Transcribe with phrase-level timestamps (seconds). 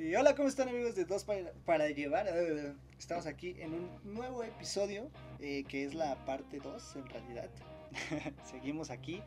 [0.00, 2.26] Y hola, ¿cómo están amigos de Dos para, para Llevar?
[2.26, 7.50] Eh, Estamos aquí en un nuevo episodio, eh, que es la parte 2 en realidad.
[8.50, 9.20] Seguimos aquí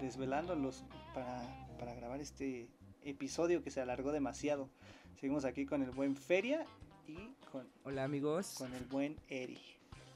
[0.00, 1.42] desvelándolos para,
[1.80, 2.68] para grabar este
[3.02, 4.70] episodio que se alargó demasiado.
[5.16, 6.64] Seguimos aquí con el buen Feria
[7.08, 8.54] y con, Hola amigos.
[8.56, 9.58] con el buen Eri.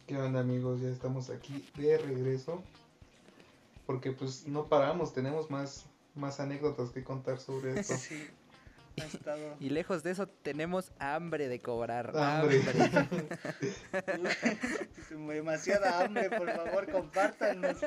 [0.06, 0.80] ¿Qué onda amigos?
[0.80, 2.62] Ya estamos aquí de regreso.
[3.84, 7.94] Porque pues no paramos, tenemos más, más anécdotas que contar sobre esto.
[7.98, 8.28] Sí,
[9.02, 9.56] ha estado...
[9.60, 12.16] Y lejos de eso tenemos hambre de cobrar.
[12.16, 12.60] Hambre.
[15.34, 17.78] Demasiada hambre, por favor, compártanos.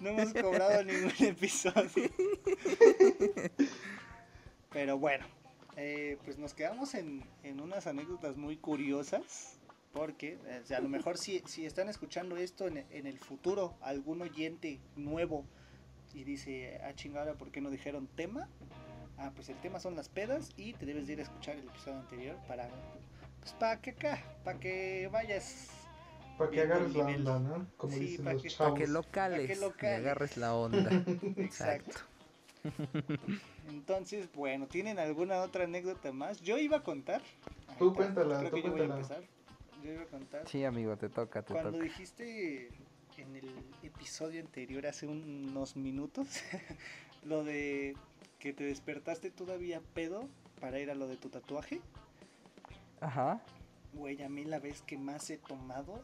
[0.00, 2.10] No hemos cobrado ningún episodio.
[4.70, 5.26] Pero bueno,
[5.76, 9.54] eh, pues nos quedamos en, en unas anécdotas muy curiosas.
[9.92, 13.18] Porque eh, o sea, a lo mejor si, si están escuchando esto en, en el
[13.18, 15.46] futuro, algún oyente nuevo
[16.14, 18.48] y dice, ah chingada, ¿por qué no dijeron tema?
[19.18, 21.64] Ah, pues el tema son las pedas y te debes de ir a escuchar el
[21.68, 22.68] episodio anterior para,
[23.40, 25.66] pues para que acá, para que vayas
[26.36, 27.66] Para que agarres la onda, ¿no?
[27.76, 29.98] Como Sí, dicen pa' los que- Para que locales, Pa' que y locales.
[29.98, 30.90] agarres la onda.
[31.36, 31.98] Exacto.
[33.68, 36.40] Entonces, bueno, ¿tienen alguna otra anécdota más?
[36.40, 37.20] Yo iba a contar.
[37.78, 39.22] Tú Ahorita cuéntala, creo tú que yo voy a empezar.
[39.82, 40.48] Yo iba a contar.
[40.48, 41.84] Sí, amigo, te toca, te Cuando toca.
[41.84, 42.70] dijiste
[43.16, 43.50] en el
[43.82, 46.28] episodio anterior, hace unos minutos,
[47.24, 47.96] lo de
[48.38, 50.28] que te despertaste todavía pedo
[50.60, 51.80] para ir a lo de tu tatuaje.
[53.00, 53.40] Ajá.
[53.92, 56.02] Güey, a mí la vez que más he tomado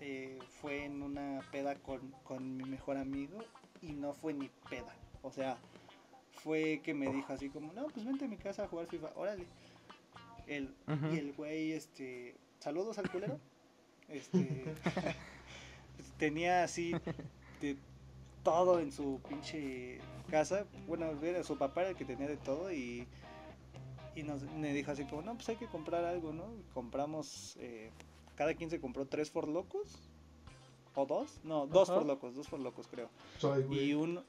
[0.00, 3.38] eh, fue en una peda con, con mi mejor amigo
[3.80, 4.94] y no fue ni peda.
[5.22, 5.56] O sea,
[6.32, 9.12] fue que me dijo así como, no, pues vente a mi casa a jugar FIFA,
[9.16, 9.46] órale.
[10.46, 10.74] El.
[11.12, 13.40] Y el güey, este, saludos al culero.
[14.08, 14.64] Este,
[16.18, 16.92] tenía así
[17.60, 17.76] de
[18.46, 19.98] todo en su pinche
[20.30, 20.66] casa.
[20.86, 23.04] Bueno, era su papá era el que tenía de todo y,
[24.14, 26.54] y nos, me dijo así como, no, pues hay que comprar algo, ¿no?
[26.54, 27.90] Y compramos, eh,
[28.36, 29.98] cada quien se compró tres for locos.
[30.94, 31.40] ¿O dos?
[31.42, 31.98] No, dos Ajá.
[31.98, 33.10] for locos, dos for locos creo.
[33.38, 33.66] Soy.
[33.68, 34.22] Y uno,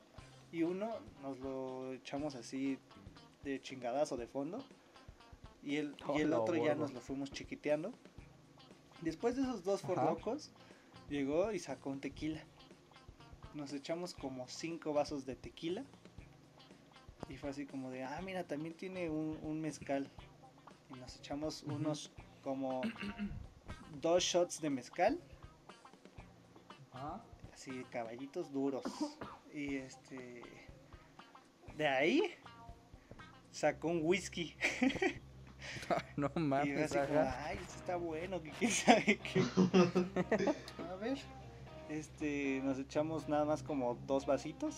[0.51, 0.89] y uno
[1.21, 2.79] nos lo echamos así
[3.43, 4.57] de chingadazo de fondo.
[5.61, 6.81] Y el, y el Hola, otro ya gordo.
[6.81, 7.93] nos lo fuimos chiquiteando.
[9.01, 10.05] Después de esos dos Ajá.
[10.05, 10.49] locos,
[11.07, 12.43] llegó y sacó un tequila.
[13.57, 15.83] Nos echamos como cinco vasos de tequila.
[17.27, 20.07] Y fue así como de, ah, mira, también tiene un, un mezcal.
[20.91, 22.11] Y nos echamos unos
[22.43, 22.81] como
[23.99, 25.19] dos shots de mezcal
[26.93, 27.23] Ajá.
[27.51, 28.83] así caballitos duros.
[29.51, 30.43] Y este
[31.75, 32.21] de ahí
[33.51, 34.55] sacó un whisky.
[36.15, 39.41] No y yo mames, así como, ay, esto está bueno, que quién sabe qué.
[40.91, 41.17] A ver.
[41.89, 44.75] Este, nos echamos nada más como dos vasitos.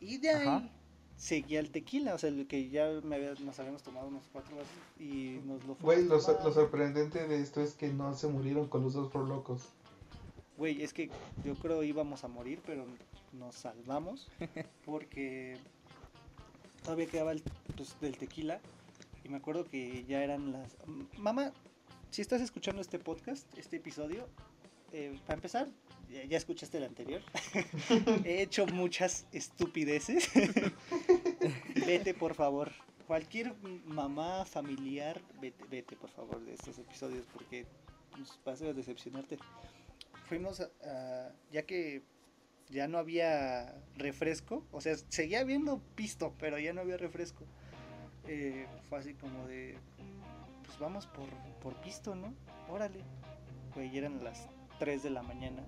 [0.00, 0.68] Y de ahí Ajá.
[1.16, 4.56] seguía el tequila, o sea, el que ya me había- nos habíamos tomado unos cuatro
[4.56, 8.26] vasos y nos lo Güey, lo, so- lo sorprendente de esto es que no se
[8.26, 9.68] murieron con los dos por locos.
[10.58, 11.08] Güey, es que
[11.44, 12.84] yo creo íbamos a morir, pero
[13.32, 14.28] nos salvamos
[14.84, 15.56] porque
[16.82, 17.42] todavía quedaba el,
[17.76, 18.60] pues, del tequila
[19.24, 20.76] y me acuerdo que ya eran las...
[21.16, 21.52] Mamá,
[22.10, 24.26] si estás escuchando este podcast, este episodio,
[24.92, 25.68] eh, para empezar,
[26.08, 27.22] ya, escuchaste el anterior.
[28.24, 30.30] He hecho muchas estupideces.
[31.86, 32.72] vete, por favor.
[33.06, 33.54] Cualquier
[33.84, 37.66] mamá familiar, vete, vete, por favor, de estos episodios porque
[38.44, 39.38] vas a decepcionarte
[40.32, 42.02] fuimos a, ya que
[42.70, 47.44] ya no había refresco, o sea, seguía habiendo pisto, pero ya no había refresco.
[48.26, 49.76] Eh, fue así como de,
[50.64, 51.28] pues vamos por,
[51.60, 52.32] por pisto, ¿no?
[52.70, 53.00] Órale.
[53.74, 54.48] Güey, eran las
[54.82, 55.62] 3 de la mañana.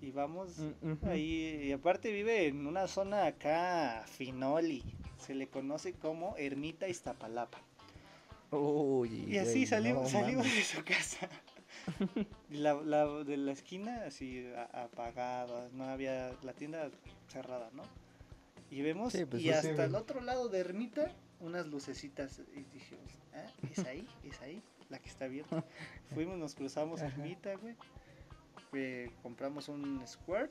[0.00, 4.82] Y vamos Mm, ahí, y aparte vive en una zona acá, Finoli.
[5.18, 7.58] Se le conoce como Ermita Iztapalapa.
[8.52, 11.28] Uy, Y así güey, salimos, no salimos de su casa.
[12.50, 16.90] Y la, la- de la esquina así apagada, no había la tienda
[17.28, 17.82] cerrada, ¿no?
[18.70, 22.40] Y vemos, Sí, pues, y hasta sí, el otro lado de Ermita, unas lucecitas.
[22.54, 25.62] Y dijimos, ah, es ahí, es ahí, la que está abierta.
[26.14, 27.12] Fuimos, nos cruzamos Ajá.
[27.14, 27.74] Ermita, güey.
[28.72, 30.50] Eh, compramos un Squirt.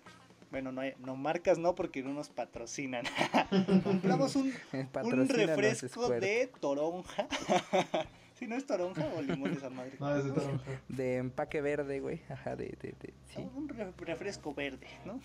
[0.52, 3.04] Bueno, no, hay- no marcas no porque no nos patrocinan.
[3.84, 4.54] compramos un,
[5.04, 7.28] un refresco de toronja.
[8.40, 9.94] si no es toronja o limón esa madre.
[10.00, 10.64] No, es de toronja.
[10.88, 12.22] De empaque verde, güey.
[12.30, 13.48] Ajá, de, de, de- sí.
[13.56, 15.20] Un re- refresco verde, ¿no?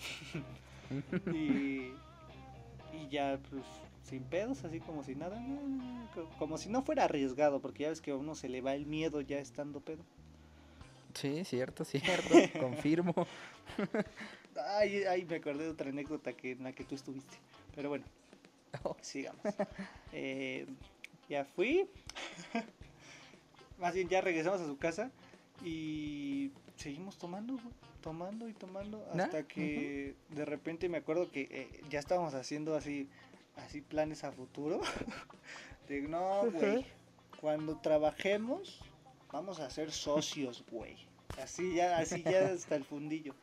[1.33, 1.93] y,
[2.93, 3.63] y ya, pues,
[4.03, 5.41] sin pedos, así como si nada,
[6.39, 8.85] como si no fuera arriesgado, porque ya ves que a uno se le va el
[8.85, 10.03] miedo ya estando pedo.
[11.13, 12.29] Sí, cierto, cierto.
[12.59, 13.27] Confirmo.
[14.67, 17.37] Ay, ay, me acordé de otra anécdota que, en la que tú estuviste.
[17.75, 18.05] Pero bueno,
[19.01, 19.41] sigamos.
[20.11, 20.65] Eh,
[21.29, 21.87] ya fui.
[23.79, 25.11] Más bien, ya regresamos a su casa
[25.63, 31.81] y seguimos tomando, güey, tomando y tomando hasta que de repente me acuerdo que eh,
[31.89, 33.07] ya estábamos haciendo así,
[33.55, 34.81] así planes a futuro.
[35.87, 36.85] de no, güey,
[37.39, 38.81] cuando trabajemos
[39.31, 40.95] vamos a ser socios, güey.
[41.41, 43.33] Así ya, así ya hasta el fundillo.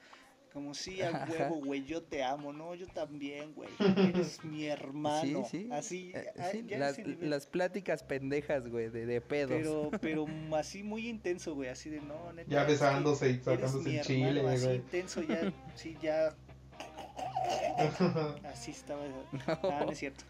[0.53, 1.27] Como si a Ajá.
[1.31, 3.69] huevo, güey, yo te amo, no, yo también, güey.
[4.09, 5.45] Eres mi hermano.
[5.45, 5.69] Sí, sí.
[5.71, 9.51] Así, Eh, sí, ya a las, pláticas pendejas, güey, de, de pedos.
[9.51, 10.27] Pero, pero
[10.57, 12.51] así muy intenso, güey, así de no, neta.
[12.51, 14.77] Ya besándose y sacándose el chile, hermano, así güey.
[14.77, 16.35] intenso ya, sí, ya,
[18.45, 19.05] así estaba.
[19.47, 20.25] Ah, no es cierto.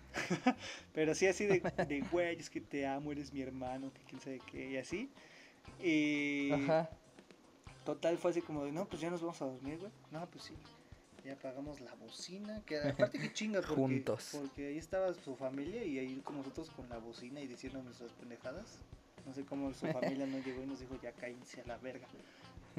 [0.92, 4.20] pero sí, así de, de, güey, es que te amo, eres mi hermano, que quién
[4.20, 5.10] sabe qué, y así.
[5.82, 6.88] Y Ajá.
[7.84, 9.92] total fue así como de, no, pues ya nos vamos a dormir, güey.
[10.10, 10.54] No, pues sí.
[11.24, 14.30] Ya apagamos la bocina, que aparte que chinga, porque, Juntos.
[14.32, 18.12] porque ahí estaba su familia y ahí con nosotros con la bocina y diciendo nuestras
[18.12, 18.78] pendejadas.
[19.26, 22.06] No sé cómo su familia no llegó y nos dijo, ya cállense a la verga.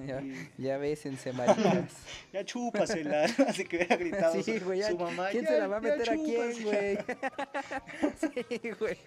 [0.07, 1.91] Ya, Y ya bésense, maricas.
[2.33, 5.27] ya chúpasela, así que hubiera gritado Sí, su, güey, su mamá.
[5.29, 7.03] ¿Quién "Ya- se la va a meter a quién, chúpasela".
[7.03, 8.57] güey?
[8.61, 8.97] sí, güey.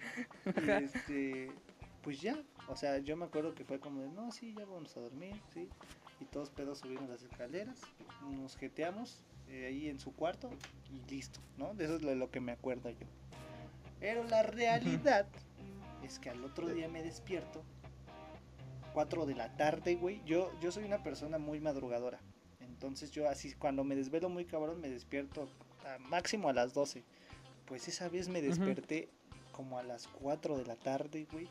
[0.45, 1.51] Y este,
[2.03, 2.37] pues ya,
[2.67, 5.35] o sea, yo me acuerdo que fue como de, no, sí, ya vamos a dormir,
[5.53, 5.69] sí.
[6.19, 7.79] Y todos pedos subimos las escaleras,
[8.29, 10.49] nos jeteamos eh, ahí en su cuarto
[10.91, 11.73] y listo, ¿no?
[11.73, 13.05] De eso es lo, lo que me acuerdo yo.
[13.99, 15.27] Pero la realidad
[16.03, 17.63] es que al otro día me despierto,
[18.93, 20.21] 4 de la tarde, güey.
[20.25, 22.19] Yo, yo soy una persona muy madrugadora.
[22.59, 25.49] Entonces yo así, cuando me desvelo muy cabrón, me despierto
[25.85, 27.03] a máximo a las 12.
[27.65, 29.09] Pues esa vez me desperté
[29.51, 31.49] como a las 4 de la tarde, güey.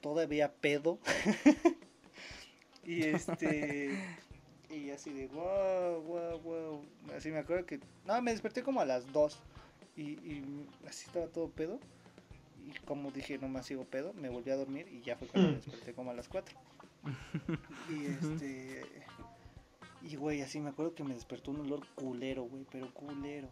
[0.00, 0.98] Todavía pedo.
[2.84, 3.90] y este...
[4.70, 6.84] Y así de wow, wow, wow.
[7.14, 7.80] Así me acuerdo que...
[8.06, 9.38] No, me desperté como a las 2.
[9.96, 11.78] Y, y así estaba todo pedo.
[12.66, 15.50] Y como dije, no más sigo pedo, me volví a dormir y ya fue cuando
[15.50, 16.56] me desperté como a las 4.
[17.90, 18.84] Y este...
[20.02, 23.48] Y güey, así me acuerdo que me despertó un olor culero, güey, pero culero.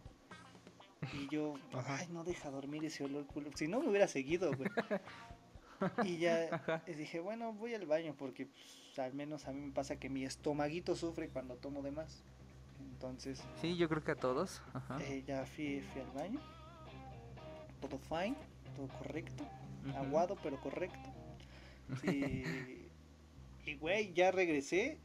[1.13, 1.97] Y yo, Ajá.
[1.97, 3.55] ay, no deja dormir ese olor culero.
[3.55, 4.69] Si no me hubiera seguido, güey.
[6.05, 6.83] Y ya Ajá.
[6.85, 10.23] dije, bueno, voy al baño porque pues, al menos a mí me pasa que mi
[10.25, 12.23] estomaguito sufre cuando tomo de más.
[12.79, 14.61] Entonces, Sí, yo creo que a todos.
[14.73, 14.97] Ajá.
[15.03, 16.39] eh, ya fui, fui al baño.
[17.79, 18.35] Todo fine,
[18.75, 19.43] todo correcto.
[19.95, 21.09] Aguado, pero correcto.
[22.03, 22.89] Y,
[23.65, 24.97] y güey, ya regresé.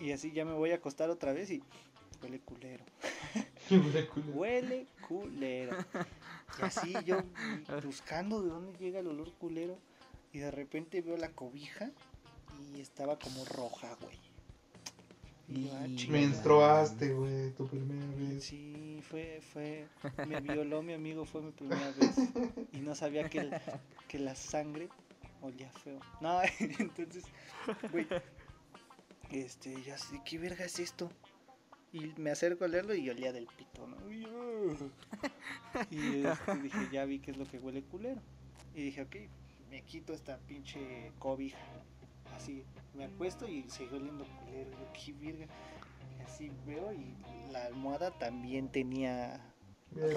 [0.00, 1.62] Y así ya me voy a acostar otra vez y
[2.22, 2.84] huele culero.
[3.70, 4.32] Huele culero.
[4.38, 5.76] Huele culero.
[6.58, 7.18] Y así yo
[7.84, 9.78] buscando de dónde llega el olor culero.
[10.32, 11.90] Y de repente veo la cobija
[12.74, 14.18] y estaba como roja, güey.
[15.48, 15.86] Y ah.
[16.10, 18.44] Menstruaste, güey, tu primera vez.
[18.44, 19.86] Sí, fue, fue,
[20.26, 22.16] me violó mi amigo, fue mi primera vez.
[22.72, 23.60] Y no sabía que, el-
[24.08, 24.88] que la sangre
[25.40, 26.00] olía feo.
[26.20, 27.24] No, entonces,
[27.92, 28.06] güey,
[29.30, 31.10] este, ya sé, ¿qué verga es esto?
[31.92, 33.96] Y me acerco a leerlo y olía del pito, ¿no?
[34.10, 34.24] Y,
[36.26, 38.20] este, dije, ya vi que es lo que huele culero.
[38.74, 39.16] Y dije, ok,
[39.70, 41.58] me quito esta pinche cobija.
[42.34, 44.70] Así, me acuesto y sigo oliendo culero.
[44.70, 45.46] Yo, qué verga.
[46.18, 47.14] Y así veo y
[47.50, 49.40] la almohada también tenía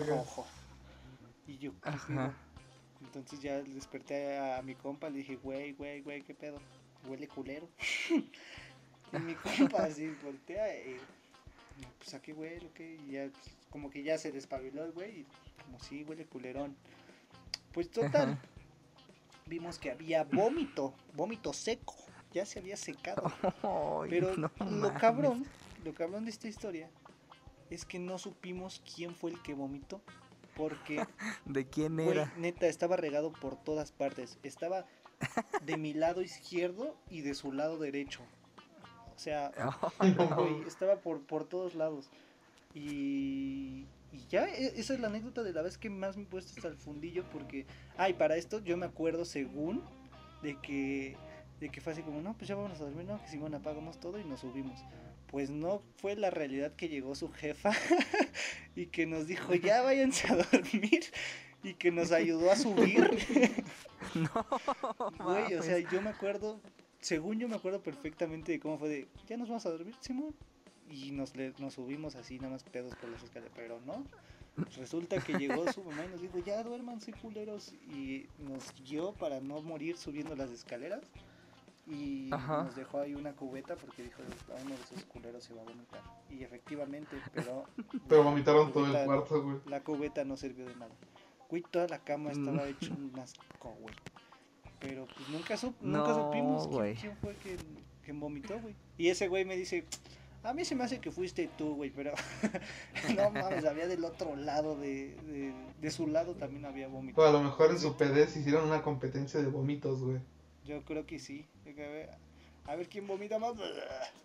[0.07, 0.45] rojo.
[1.47, 2.33] Y yo, ¿qué Ajá.
[3.01, 6.59] Entonces ya desperté a mi compa, le dije, güey, güey, güey, ¿qué pedo?
[7.07, 7.69] Huele culero.
[8.09, 10.97] y mi compa así voltea y,
[11.81, 12.95] no, pues a qué huele, o qué?
[13.07, 15.25] Y ya, pues, como que ya se despabiló el güey y
[15.63, 16.75] como sí, huele culerón.
[17.73, 18.39] Pues total, Ajá.
[19.45, 21.95] vimos que había vómito, vómito seco,
[22.33, 23.23] ya se había secado.
[24.09, 24.99] Pero no lo mames.
[25.01, 25.45] cabrón,
[25.83, 26.89] lo cabrón de esta historia
[27.69, 30.01] es que no supimos quién fue el que vomitó.
[30.55, 31.05] Porque,
[31.45, 32.33] ¿De quién güey, era?
[32.37, 34.37] neta, estaba regado por todas partes.
[34.43, 34.85] Estaba
[35.61, 38.21] de mi lado izquierdo y de su lado derecho.
[39.19, 39.51] O sea,
[40.67, 42.09] estaba por, por todos lados.
[42.73, 46.25] Y, y ya, e- esa es la anécdota de la vez que más me he
[46.25, 47.25] puesto hasta el fundillo.
[47.29, 47.65] Porque,
[47.97, 49.83] ay, para esto yo me acuerdo según
[50.41, 51.17] de que,
[51.59, 53.99] de que fue así como, no, pues ya vamos a dormir, no, que Simón apagamos
[53.99, 54.79] todo y nos subimos.
[55.27, 57.71] Pues no fue la realidad que llegó su jefa
[58.75, 61.03] y que nos dijo, ya váyanse a dormir
[61.61, 63.11] y que nos ayudó a subir.
[64.15, 64.45] No,
[65.25, 66.61] Güey, o sea, yo me acuerdo,
[66.99, 70.35] según yo me acuerdo perfectamente de cómo fue de, ya nos vamos a dormir, Simón.
[70.89, 74.03] Y nos, le- nos subimos así, nada más pedos por las escaleras, pero no.
[74.75, 77.73] Resulta que llegó su mamá y nos dijo, ya duérmanse culeros.
[77.93, 81.01] Y nos guió para no morir subiendo las escaleras.
[81.87, 82.63] Y Ajá.
[82.65, 85.65] nos dejó ahí una cubeta porque dijo, a uno de esos culeros se va a
[85.65, 86.01] vomitar.
[86.29, 87.65] Y efectivamente, pero
[88.09, 89.57] Pero vomitaron todo el cuarto, güey.
[89.67, 90.91] la cubeta no sirvió de nada.
[91.49, 92.69] Güey, toda la cama estaba Mm.
[92.69, 93.95] hecho un asco, güey.
[94.79, 96.67] Pero pues nunca, sup- nunca supimos
[96.99, 97.57] quién, fue quien,
[98.03, 98.75] quien vomitó, güey.
[98.97, 99.83] Y ese güey me dice,
[100.43, 102.13] a mí se me hace que fuiste tú, güey, pero
[103.15, 107.19] no mames, había del otro lado, de, de, de su lado también había vómito.
[107.21, 110.19] O a lo mejor en su PD se hicieron una competencia de vómitos, güey.
[110.65, 111.45] Yo creo que sí.
[111.63, 112.09] Que A ver,
[112.65, 113.53] a ver quién vomita más.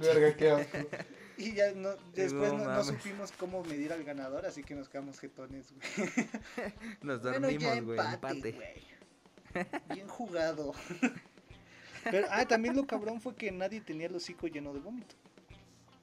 [0.00, 0.78] Verga, qué asco.
[1.36, 2.86] Y ya no, después No no, no mames.
[2.86, 6.16] supimos cómo medir al ganador, así que nos quedamos jetones, güey.
[7.02, 8.52] Nos Bueno, dormimos, güey, empate.
[8.52, 8.93] güey.
[9.92, 10.72] Bien jugado.
[12.10, 15.14] Pero, ah, también lo cabrón fue que nadie tenía el hocico lleno de vómito.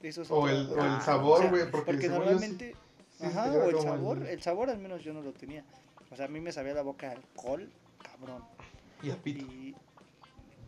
[0.02, 2.74] Eso es O el, o el Ah, sabor, o sea, güey, porque, normalmente,
[3.18, 5.64] sí ajá, o el sabor, el- el sabor al menos yo no lo tenía.
[6.10, 7.70] O sea, a mí me sabía la boca a alcohol,
[8.02, 8.42] cabrón.
[9.00, 9.44] Y a pito.
[9.46, 9.76] Y.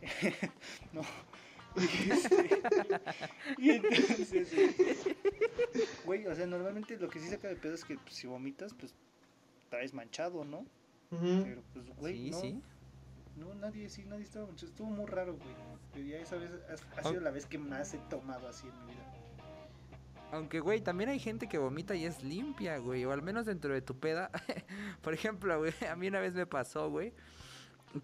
[0.93, 1.01] no.
[1.75, 2.61] Y, este,
[3.57, 4.49] y entonces.
[6.05, 8.73] Güey, o sea, normalmente lo que sí saca de pedo es que pues, si vomitas,
[8.73, 8.93] pues
[9.69, 10.65] traes manchado, ¿no?
[11.09, 12.39] Pero pues, güey, Sí, no.
[12.39, 12.61] sí.
[13.35, 14.71] No, nadie, sí, nadie estaba manchado.
[14.71, 15.55] Estuvo muy raro, güey.
[15.93, 18.85] Pero ya esa vez ha, ha sido la vez que más he tomado así en
[18.85, 19.25] mi vida.
[20.31, 23.05] Aunque, güey, también hay gente que vomita y es limpia, güey.
[23.05, 24.31] O al menos dentro de tu peda.
[25.01, 27.13] Por ejemplo, güey, a mí una vez me pasó, güey.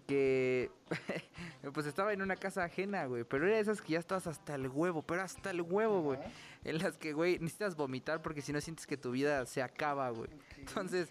[0.06, 0.70] Que
[1.74, 3.24] pues estaba en una casa ajena, güey.
[3.24, 5.02] Pero era de esas que ya estabas hasta el huevo.
[5.02, 6.18] Pero hasta el huevo, güey.
[6.64, 10.08] En las que, güey, necesitas vomitar porque si no sientes que tu vida se acaba,
[10.10, 10.30] güey.
[10.58, 11.10] Entonces,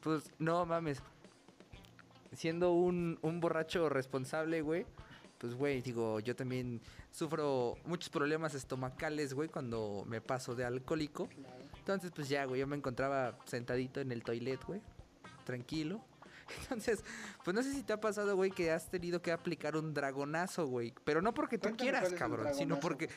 [0.00, 1.02] pues, no mames.
[2.32, 4.86] Siendo un, un borracho responsable, güey.
[5.38, 6.80] Pues, güey, digo, yo también
[7.12, 11.28] sufro muchos problemas estomacales, güey, cuando me paso de alcohólico.
[11.78, 14.80] Entonces, pues ya, güey, yo me encontraba sentadito en el toilet, güey.
[15.44, 16.04] Tranquilo.
[16.62, 17.04] Entonces,
[17.44, 20.66] pues no sé si te ha pasado, güey, que has tenido que aplicar un dragonazo,
[20.66, 20.94] güey.
[21.04, 23.08] Pero no porque tú Cuéntame quieras, cabrón, sino porque,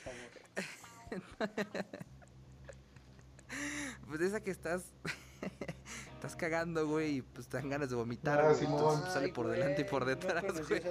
[1.38, 1.50] por
[4.08, 4.94] pues esa que estás,
[6.22, 8.64] estás cagando, güey, y pues te dan ganas de vomitar, Ah, güey.
[8.64, 10.82] Entonces, pues, sale por delante y por detrás, no güey.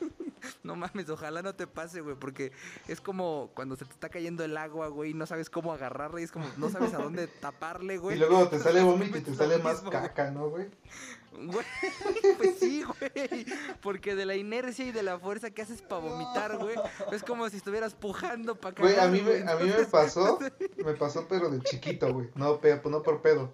[0.62, 2.52] no mames, ojalá no te pase, güey, porque
[2.88, 6.20] es como cuando se te está cayendo el agua, güey, y no sabes cómo agarrarle,
[6.20, 8.16] y es como no sabes a dónde taparle, güey.
[8.16, 10.68] Y luego te sale vómito y te sale más mismo, caca, ¿no, güey?
[11.32, 11.66] Güey,
[12.38, 13.46] pues sí, güey.
[13.80, 16.76] Porque de la inercia y de la fuerza que haces para vomitar, güey,
[17.12, 20.38] es como si estuvieras pujando para Güey, a mí, me, a mí me pasó,
[20.84, 23.52] me pasó pero de chiquito, güey, no, no por pedo.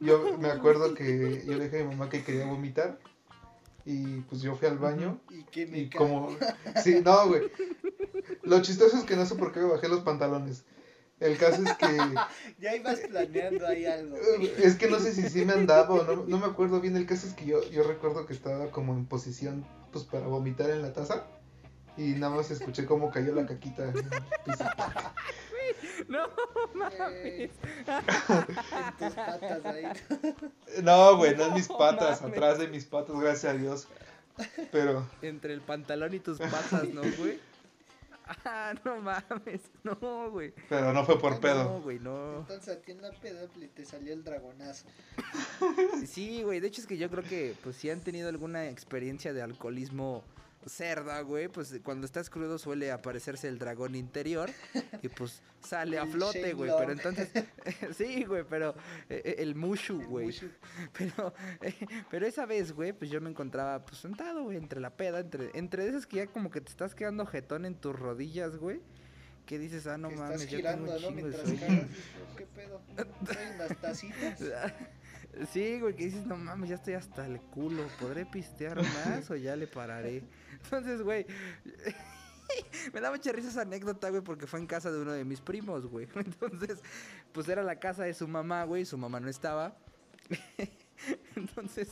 [0.00, 2.98] Yo me acuerdo que yo le dije a mi mamá que quería vomitar
[3.90, 6.28] y pues yo fui al baño Y que me y como...
[6.84, 7.50] Sí, no, güey.
[8.42, 10.66] Lo chistoso es que no sé por qué me bajé los pantalones.
[11.20, 11.86] El caso es que...
[12.60, 14.14] Ya ibas planeando ahí algo.
[14.62, 16.96] Es que no sé si sí me andaba o no, no me acuerdo bien.
[16.96, 20.68] El caso es que yo, yo recuerdo que estaba como en posición pues para vomitar
[20.68, 21.24] en la taza
[21.96, 23.90] y nada más escuché cómo cayó la caquita.
[26.08, 26.24] No.
[27.18, 27.50] En
[28.98, 29.84] tus patas ahí.
[30.82, 32.36] No, güey, no en mis No patas, mames.
[32.36, 33.88] atrás de mis patas, gracias a Dios.
[34.70, 37.40] Pero, entre el pantalón y tus patas, ¿no, güey?
[38.44, 40.52] Ah, no mames, no, güey.
[40.68, 41.80] pero no fue por No, pedo.
[41.80, 42.40] güey, no.
[42.40, 44.86] Entonces a ti en la te salió el dragonazo.
[46.06, 49.32] Sí, güey, de hecho es que yo creo que, pues, si han tenido alguna experiencia
[49.32, 50.22] de alcoholismo
[50.68, 54.50] cerda, güey, pues cuando estás crudo suele aparecerse el dragón interior
[55.02, 57.30] y pues sale a flote, güey, pero entonces,
[57.96, 58.74] sí, güey, pero
[59.08, 60.34] eh, eh, el mushu, güey,
[60.98, 61.74] pero, eh,
[62.10, 65.50] pero esa vez, güey, pues yo me encontraba, pues, sentado, güey, entre la peda, entre,
[65.54, 68.80] entre esas que ya como que te estás quedando jetón en tus rodillas, güey,
[69.46, 70.98] que dices, ah, no mames, yo tengo un ¿no?
[70.98, 71.52] chingo de sueño.
[71.52, 71.86] dices,
[72.36, 72.82] ¿Qué pedo?
[73.24, 74.40] ¿Traen unas tacitas?
[75.46, 79.36] Sí, güey, que dices, no mames, ya estoy hasta el culo, ¿podré pistear más o
[79.36, 80.24] ya le pararé?
[80.64, 81.26] Entonces, güey,
[82.92, 85.40] me da mucha risa esa anécdota, güey, porque fue en casa de uno de mis
[85.40, 86.08] primos, güey.
[86.14, 86.80] Entonces,
[87.32, 89.76] pues era la casa de su mamá, güey, su mamá no estaba.
[91.36, 91.90] Entonces,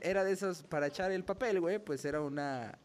[0.00, 2.78] era de esos, para echar el papel, güey, pues era una,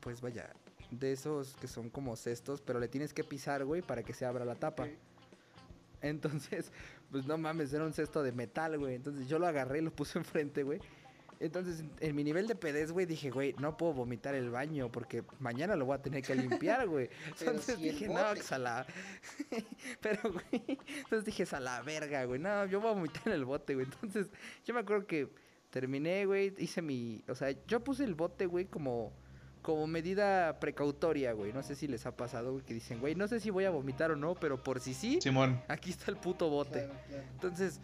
[0.00, 0.52] pues vaya,
[0.90, 4.26] de esos que son como cestos, pero le tienes que pisar, güey, para que se
[4.26, 4.86] abra la tapa.
[6.02, 6.72] Entonces,
[7.10, 8.94] pues no mames, era un cesto de metal, güey.
[8.94, 10.80] Entonces yo lo agarré y lo puse enfrente, güey.
[11.38, 15.22] Entonces, en- mi nivel de pedez, güey, dije, güey, no puedo vomitar el baño porque
[15.38, 17.10] mañana lo voy a tener que limpiar, güey.
[17.40, 18.86] Entonces si dije, no, que a la...
[20.00, 22.40] Pero, güey, entonces dije, a la verga, güey.
[22.40, 23.84] No, yo voy a vomitar en el bote, güey.
[23.86, 24.28] Entonces,
[24.64, 25.28] yo me acuerdo que
[25.70, 27.22] terminé, güey, hice mi...
[27.28, 29.12] O sea, yo puse el bote, güey, como...
[29.66, 31.52] Como medida precautoria, güey.
[31.52, 33.70] No sé si les ha pasado, güey, que dicen, güey, no sé si voy a
[33.70, 35.60] vomitar o no, pero por si sí, Simón.
[35.66, 36.84] aquí está el puto bote.
[36.84, 37.24] Claro, claro.
[37.32, 37.80] Entonces,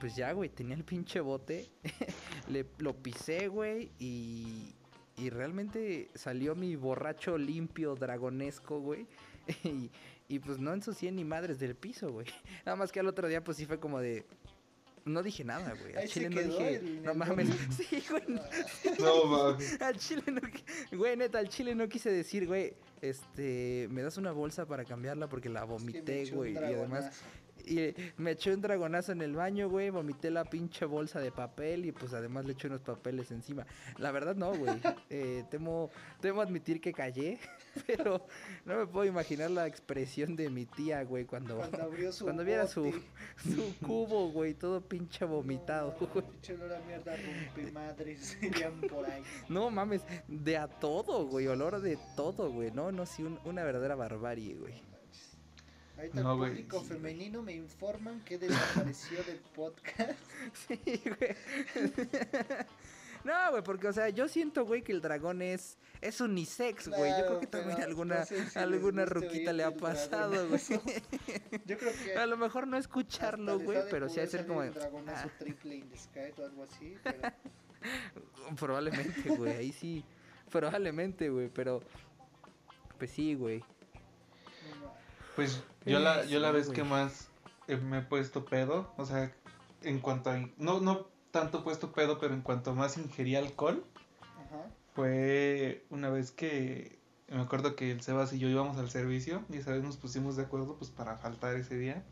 [0.00, 1.68] pues ya, güey, tenía el pinche bote.
[2.48, 4.74] le, lo pisé, güey, y,
[5.18, 9.06] y realmente salió mi borracho limpio dragonesco, güey.
[9.64, 9.90] Y,
[10.28, 12.26] y pues no ensucié ni madres del piso, güey.
[12.64, 14.24] Nada más que al otro día pues sí fue como de...
[15.04, 15.96] No dije nada, güey.
[15.96, 16.74] Al chile no dije...
[16.76, 17.48] el- no el mames.
[17.76, 18.22] Sí, güey.
[18.98, 19.80] No, mames.
[19.82, 20.40] Al chile no...
[20.96, 23.88] Güey, neta, al chile no quise decir, güey, este...
[23.90, 26.52] Me das una bolsa para cambiarla porque la Es que me vomité, güey.
[26.54, 27.20] Y además...
[27.66, 29.90] Y me eché un dragonazo en el baño, güey.
[29.90, 33.66] Vomité la pinche bolsa de papel y pues además le eché unos papeles encima.
[33.98, 34.72] La verdad no, güey.
[35.10, 35.90] Eh, temo,
[36.20, 37.38] temo admitir que callé,
[37.86, 38.26] pero
[38.64, 42.44] no me puedo imaginar la expresión de mi tía, güey, cuando, Cuando abrió su cuando
[42.44, 42.90] viera su,
[43.42, 46.24] su cubo, güey, todo pinche vomitado, No, güey.
[46.56, 48.38] olor a mierda, rompe madres,
[48.88, 49.22] por ahí.
[49.50, 52.70] No mames, de a todo, güey, olor de todo, güey.
[52.70, 54.74] No, no, sí, un- una verdadera barbarie, güey.
[56.02, 56.50] Ahorita No, el güey.
[56.50, 60.18] público femenino me informan que desapareció del podcast.
[60.66, 61.36] Sí, güey.
[63.24, 67.12] No, güey, porque, o sea, yo siento, güey, que el dragón es, es unisex, güey.
[67.20, 70.48] yo creo que también alguna, no sé si les alguna ruquita le ha el pasado,
[70.48, 70.60] güey.
[71.66, 74.40] Yo creo que A lo mejor no escucharlo, güey, pero sí ha de poder ser
[74.40, 74.60] salir como...
[74.60, 77.20] un de, dragonazo ah, triple in the sky o algo así, pero
[78.58, 80.04] probablemente, güey, ahí sí.
[80.50, 81.80] Probablemente, güey, pero...
[82.98, 83.62] Pues sí, güey.
[85.36, 87.28] Pues yo la, yo la vez que más
[87.68, 89.32] eh, me he puesto pedo, o sea,
[89.82, 90.38] en cuanto a...
[90.58, 93.84] No, no tanto puesto pedo, pero en cuanto más ingerí alcohol,
[94.20, 94.68] Ajá.
[94.94, 97.00] fue una vez que...
[97.28, 100.36] Me acuerdo que el Sebas y yo íbamos al servicio y esa vez nos pusimos
[100.36, 102.02] de acuerdo pues para faltar ese día.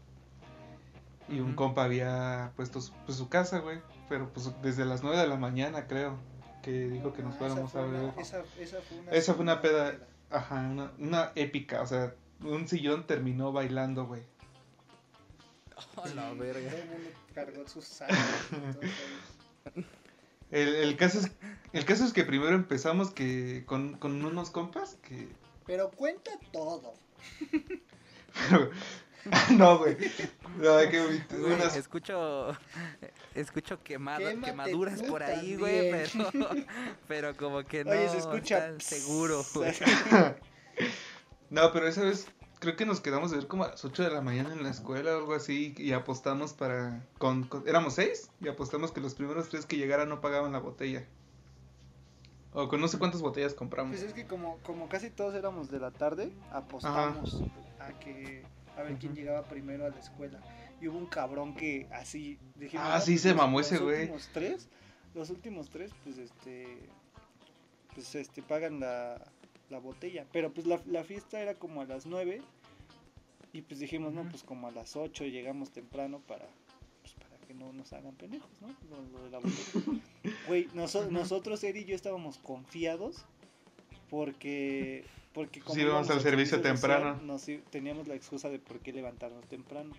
[1.28, 3.80] Y un compa había puesto su, pues, su casa, güey.
[4.08, 6.16] Pero pues desde las 9 de la mañana creo
[6.62, 8.12] que dijo que nos Ah, fuéramos a beber.
[8.18, 12.14] Esa, esa fue una, Esa fue una segunda peda, ajá, una, una épica, o sea,
[12.42, 14.22] un sillón terminó bailando, güey.
[15.96, 16.70] A la Todo verga.
[17.34, 18.02] cargó sus.
[20.50, 21.30] El, el caso es,
[21.72, 25.28] el caso es que primero empezamos que con, con unos compas que...
[25.66, 26.92] Pero cuenta todo.
[29.50, 29.96] no, güey.
[30.58, 32.56] No, hay que Güey, unas- escucho
[33.34, 36.48] escucho quemado, quemaduras por ahí, güey, pero
[37.06, 38.58] pero como que no Oye, se escucha.
[38.58, 39.72] están seguro, güey.
[41.50, 42.26] No, pero esa vez
[42.60, 44.70] creo que nos quedamos de ver como a las 8 de la mañana en la
[44.70, 47.04] escuela o algo así y apostamos para...
[47.18, 50.58] Con, con- éramos seis y apostamos que los primeros tres que llegaran no pagaban la
[50.60, 51.06] botella.
[52.52, 53.92] O con no sé cuántas botellas compramos.
[53.96, 57.42] Pues es que como, como casi todos éramos de la tarde, apostamos
[57.78, 58.44] a que
[58.76, 60.40] a ver quién llegaba primero a la escuela.
[60.80, 63.66] Y hubo un cabrón que así dijimos, Ah, "No, sí, pues, se los- mamó los
[63.72, 64.00] ese güey".
[64.00, 64.68] últimos tres,
[65.14, 66.88] los últimos tres, pues este
[67.94, 69.20] pues este pagan la,
[69.70, 70.26] la botella.
[70.32, 72.42] Pero pues la, la fiesta era como a las nueve.
[73.52, 76.46] Y pues dijimos, no, pues como a las 8 llegamos temprano para,
[77.02, 78.68] pues, para que no nos hagan pendejos, ¿no?
[78.88, 80.00] Lo, lo de la botella.
[80.46, 83.24] Güey, noso- nosotros, Eri y yo estábamos confiados
[84.08, 87.20] porque, porque Sí, íbamos al servicio temprano.
[87.22, 89.92] nos teníamos la excusa de por qué levantarnos temprano.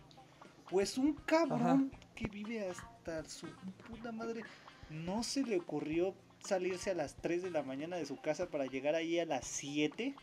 [0.69, 3.47] Pues un cabrón que vive hasta su
[3.89, 4.43] puta madre,
[4.89, 8.65] no se le ocurrió salirse a las 3 de la mañana de su casa para
[8.65, 10.15] llegar ahí a las 7.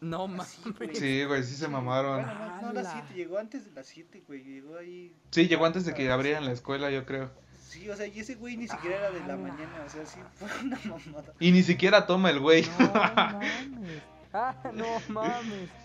[0.00, 0.58] No mames.
[0.94, 2.24] Sí, güey, sí se mamaron.
[2.24, 3.04] Bueno, no, no a las ¡Hala!
[3.06, 4.42] 7, llegó antes de las 7, güey.
[4.42, 5.14] Llegó ahí.
[5.30, 7.30] Sí, llegó antes de que abrieran la escuela, yo creo.
[7.68, 9.84] Sí, o sea, y ese güey ni siquiera era de la mañana.
[9.86, 11.34] O sea, sí fue una mamada.
[11.38, 12.64] Y ni siquiera toma el güey.
[12.78, 14.02] No mames.
[14.32, 15.68] Ah, no mames.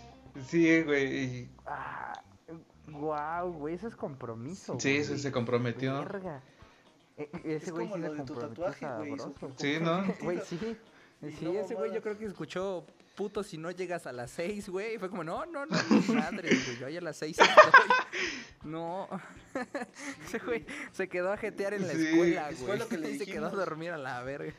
[0.48, 1.48] Sí, güey.
[1.64, 2.12] Ah,
[2.88, 4.78] wow, güey, eso es compromiso.
[4.78, 5.04] Sí, güey.
[5.04, 5.98] se, se comprometió.
[6.00, 6.42] Verga.
[7.16, 9.16] E- e- ese Es güey sí lo de tu tatuaje, güey.
[9.56, 10.04] Sí, ¿no?
[10.22, 10.58] Güey, sí.
[11.38, 14.68] Sí, no ese güey yo creo que escuchó puto si no llegas a las seis,
[14.68, 14.96] güey.
[14.96, 15.76] Y fue como, no, no, no,
[16.14, 16.78] madre, güey.
[16.78, 17.54] Yo ahí a las seis estoy.
[18.64, 19.08] No.
[20.26, 22.06] Ese güey se quedó a jetear en la Sí.
[22.06, 22.78] escuela, Fue güey.
[22.80, 24.52] lo que le se quedó a dormir a la verga.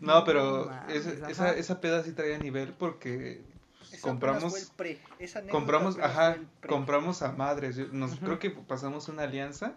[0.00, 3.42] No, pero esa, esa, esa peda sí traía nivel porque
[3.92, 5.00] Eso compramos- fue el pre.
[5.18, 6.68] Esa compramos, ajá, fue el pre.
[6.70, 7.76] compramos a madres.
[7.76, 8.18] Yo- Nos.
[8.18, 9.74] Creo que pasamos una alianza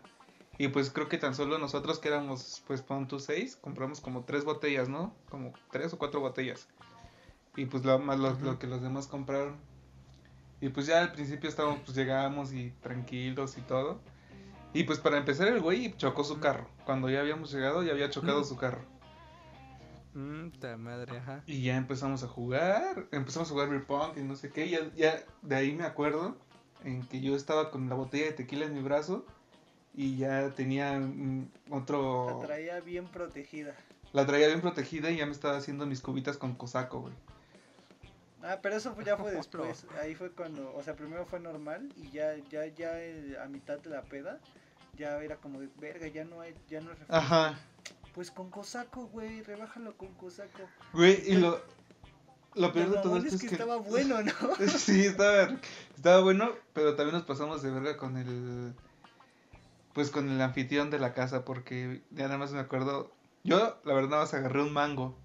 [0.57, 4.23] y pues creo que tan solo nosotros que éramos, pues pon tú seis, compramos como
[4.23, 5.15] tres botellas, ¿no?
[5.29, 6.67] Como tres o cuatro botellas.
[7.55, 9.57] Y pues lo, más lo, que los demás compraron.
[10.61, 13.99] Y pues ya al principio estábamos, pues llegábamos y tranquilos y todo.
[14.73, 16.67] Y pues para empezar el güey chocó su carro.
[16.85, 18.81] Cuando ya habíamos llegado ya había chocado su carro.
[20.13, 21.43] Mmm, ta madre, ajá.
[21.47, 24.69] Y ya empezamos a jugar, empezamos a jugar beer pong y no sé qué.
[24.69, 26.37] Ya, ya de ahí me acuerdo
[26.83, 29.25] en que yo estaba con la botella de tequila en mi brazo
[29.93, 32.39] y ya tenía mm, otro...
[32.41, 33.75] La traía bien protegida.
[34.12, 37.13] La traía bien protegida y ya me estaba haciendo mis cubitas con cosaco, güey.
[38.43, 39.86] Ah, pero eso ya fue después.
[40.01, 43.79] Ahí fue cuando, o sea, primero fue normal y ya, ya, ya eh, a mitad
[43.79, 44.39] de la peda,
[44.97, 47.15] ya era como de verga, ya no hay, ya no es refresco.
[47.15, 47.60] Ajá.
[48.13, 50.69] Pues con cosaco, güey, rebájalo con cosaco.
[50.93, 51.62] Güey, y lo,
[52.56, 53.56] lo peor de todo esto es es que que...
[53.56, 54.32] estaba bueno, ¿no?
[54.77, 55.58] Sí, estaba,
[55.95, 58.73] estaba bueno, pero también nos pasamos de verga con el...
[59.93, 63.12] Pues con el anfitrión de la casa, porque ya nada más me acuerdo...
[63.43, 65.17] Yo, la verdad, nada más agarré un mango.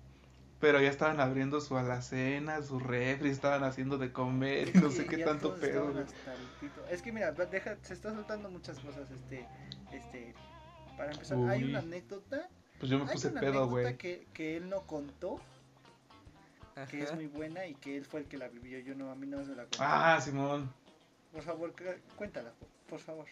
[0.61, 5.07] Pero ya estaban abriendo su alacena, su refri, estaban haciendo de comer y no sé
[5.07, 5.95] qué tanto pedo.
[6.91, 9.47] Es que mira, deja, se está soltando muchas cosas, este,
[9.93, 10.35] este,
[10.97, 12.49] para empezar, hay una anécdota,
[12.81, 13.97] Pues yo me hay puse una pedo, anécdota güey.
[13.99, 15.41] que, que él no contó,
[16.91, 19.15] que es muy buena y que él fue el que la vivió, yo no, a
[19.15, 19.79] mí no me la contó.
[19.81, 20.73] Ah, Simón.
[21.33, 22.53] Por favor, cu- cuéntala,
[22.91, 23.27] por favor.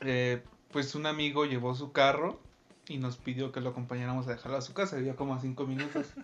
[0.00, 2.40] Eh, pues un amigo llevó su carro
[2.88, 4.96] y nos pidió que lo acompañáramos a dejarlo a su casa.
[4.96, 6.06] Vivía como a cinco minutos.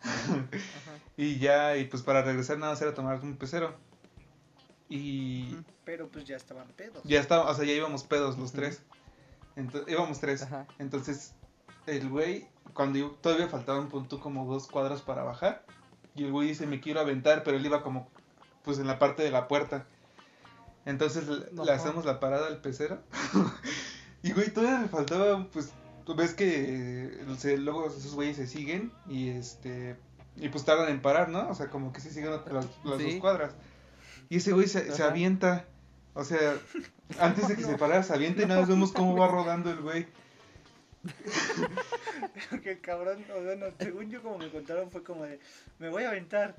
[1.16, 3.74] Y ya, y pues para regresar nada más era tomar un pecero.
[4.88, 5.56] Y.
[5.84, 7.02] Pero pues ya estaban pedos.
[7.04, 8.82] ya estaba, o sea, ya íbamos pedos los tres.
[9.56, 10.42] Entonces, íbamos tres.
[10.42, 10.66] Ajá.
[10.78, 11.34] Entonces,
[11.86, 15.64] el güey, cuando yo- todavía faltaban punto como dos cuadras para bajar.
[16.14, 18.08] Y el güey dice, me quiero aventar, pero él iba como,
[18.62, 19.86] pues en la parte de la puerta.
[20.88, 22.98] Entonces le, le hacemos la parada al pecero.
[24.22, 25.70] y güey, todavía me faltaba, pues,
[26.06, 29.96] tú ves que eh, se- luego esos güeyes se siguen y este,
[30.36, 31.46] y pues tardan en parar, ¿no?
[31.50, 33.52] O sea, como que se siguen las, las dos cuadras.
[34.30, 35.66] Y ese güey se, se avienta.
[36.14, 36.56] O sea,
[37.20, 39.80] antes de que se parara, se avienta y nada más vemos cómo va rodando el
[39.80, 40.06] güey.
[42.62, 45.38] que el cabrón, o sea, no, según yo como me contaron fue como de,
[45.78, 46.56] me voy a aventar.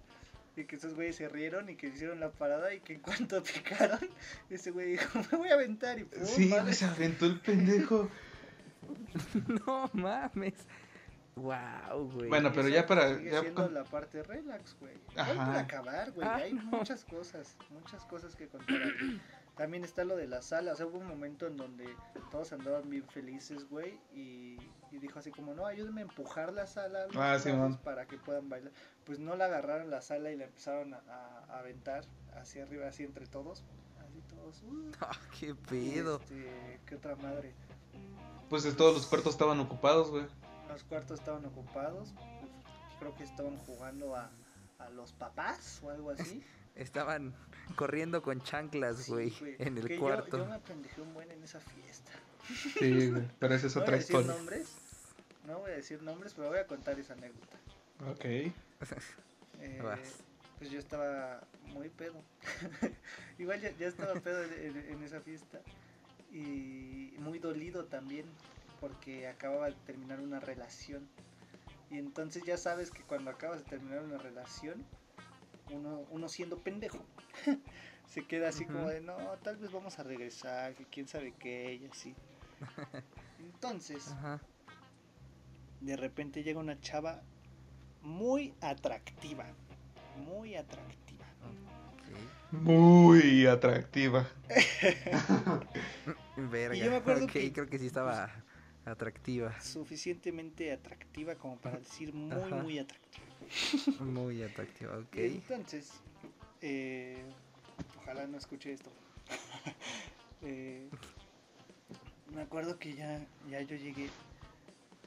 [0.56, 3.42] Y que esos güeyes se rieron y que hicieron la parada y que en cuanto
[3.44, 4.00] picaron,
[4.50, 6.74] ese güey dijo, me voy a aventar y pum, Sí, madre.
[6.74, 8.10] se aventó el pendejo.
[9.66, 10.54] No mames.
[11.36, 12.28] Wow, güey.
[12.28, 14.94] Bueno, pero Eso ya para- Sigue ya siendo con- la parte relax, güey.
[15.16, 15.32] Ajá.
[15.32, 16.28] Hay para acabar, güey.
[16.28, 16.64] Ah, hay no.
[16.64, 19.22] muchas cosas, muchas cosas que contar aquí.
[19.60, 20.72] También está lo de la sala.
[20.72, 21.86] O sea, hubo un momento en donde
[22.32, 24.00] todos andaban bien felices, güey.
[24.14, 24.56] Y,
[24.90, 27.78] y dijo así como, no, ayúdenme a empujar la sala Ah, Simón.
[27.84, 28.72] para que puedan bailar.
[29.04, 32.88] Pues no la agarraron la sala y la empezaron a, a- a aventar hacia arriba,
[32.88, 33.66] así entre todos.
[34.08, 34.64] Así todos.
[34.64, 36.22] uh, Ah, qué pedo.
[36.22, 37.54] Este, ¿Qué otra madre?
[38.50, 40.26] Pues todos los cuartos estaban ocupados, güey.
[40.70, 42.14] Los cuartos estaban ocupados.
[42.16, 44.32] pues, creo que estaban jugando a,
[44.80, 46.42] a los papás o algo así.
[46.80, 47.34] Estaban
[47.76, 50.38] corriendo con chanclas, güey, en el que yo- cuarto.
[50.38, 52.12] Yo, me apendejé un buen en esa fiesta.
[52.80, 53.28] Sí, güey.
[53.40, 54.38] Pero esa es no otra a decir historia.
[54.38, 54.68] nombres.
[55.46, 57.58] No voy a decir nombres, pero voy a contar esa anécdota.
[58.10, 58.26] Ok.
[58.26, 60.00] Eh, Vas.
[60.58, 62.22] pues yo estaba muy pedo.
[63.38, 65.60] Igual ya, ya estaba pedo en esa fiesta.
[66.32, 68.26] Y muy dolido también,
[68.80, 71.08] porque acababa de terminar una relación.
[71.90, 74.86] Y entonces ya sabes que cuando acabas de terminar una relación,
[75.72, 77.00] uno, uno siendo pendejo,
[78.08, 81.76] se queda así como de, no, tal vez vamos a regresar, que quién sabe qué,
[81.82, 82.16] y así.
[83.40, 84.14] Entonces,
[85.82, 87.22] de repente llega una chava
[88.02, 89.46] muy atractiva,
[90.28, 91.26] muy atractiva.
[92.52, 94.28] Muy atractiva.
[96.36, 96.76] Verga.
[96.76, 98.30] Y yo me acuerdo que- creo que sí estaba
[98.92, 99.60] atractiva.
[99.62, 102.56] Suficientemente atractiva como para decir muy, Ajá.
[102.58, 103.26] muy atractiva.
[104.02, 105.16] Muy atractiva, ok.
[105.16, 105.92] Entonces,
[106.62, 107.24] eh,
[107.98, 108.90] ojalá no escuche esto.
[110.42, 110.88] Eh,
[112.34, 114.10] me acuerdo que ya, ya yo llegué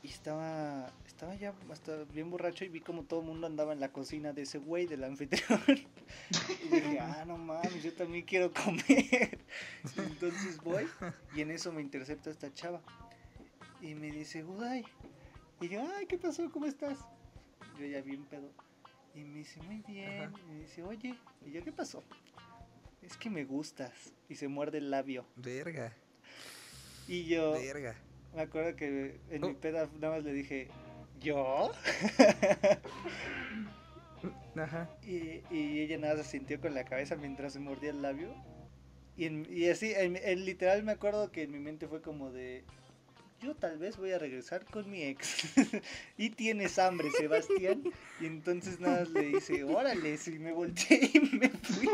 [0.02, 3.80] y estaba, estaba ya hasta bien borracho y vi como todo el mundo andaba en
[3.80, 5.60] la cocina de ese güey, del anfitrión.
[6.64, 9.38] Y dije, ah, no mames, yo también quiero comer.
[9.96, 10.86] Entonces voy
[11.34, 12.80] y en eso me intercepta esta chava.
[13.82, 14.84] Y me dice, Uday.
[15.60, 16.50] Y yo, ay, ¿qué pasó?
[16.50, 16.98] ¿Cómo estás?
[17.78, 18.50] Yo ya bien pedo.
[19.14, 20.22] Y me dice, muy bien.
[20.22, 20.32] Ajá.
[20.40, 21.14] Y me dice, oye,
[21.44, 22.02] ¿y yo qué pasó?
[23.02, 23.92] Es que me gustas.
[24.28, 25.26] Y se muerde el labio.
[25.36, 25.92] Verga,
[27.08, 27.94] Y yo verga.
[28.34, 29.60] me acuerdo que en mi Oh.
[29.60, 30.68] peda nada más le dije,
[31.20, 31.72] ¿yo?
[34.56, 34.88] Ajá.
[35.02, 38.34] Y, y ella nada se sintió con la cabeza mientras se mordía el labio.
[39.16, 42.30] Y, en- y así, en, en literal me acuerdo que en mi mente fue como
[42.30, 42.64] de,
[43.42, 45.44] yo tal vez voy a regresar con mi ex.
[46.18, 47.82] y tienes hambre, Sebastián.
[48.20, 51.88] Y entonces nada le dice, órale, y me volteé y me fui.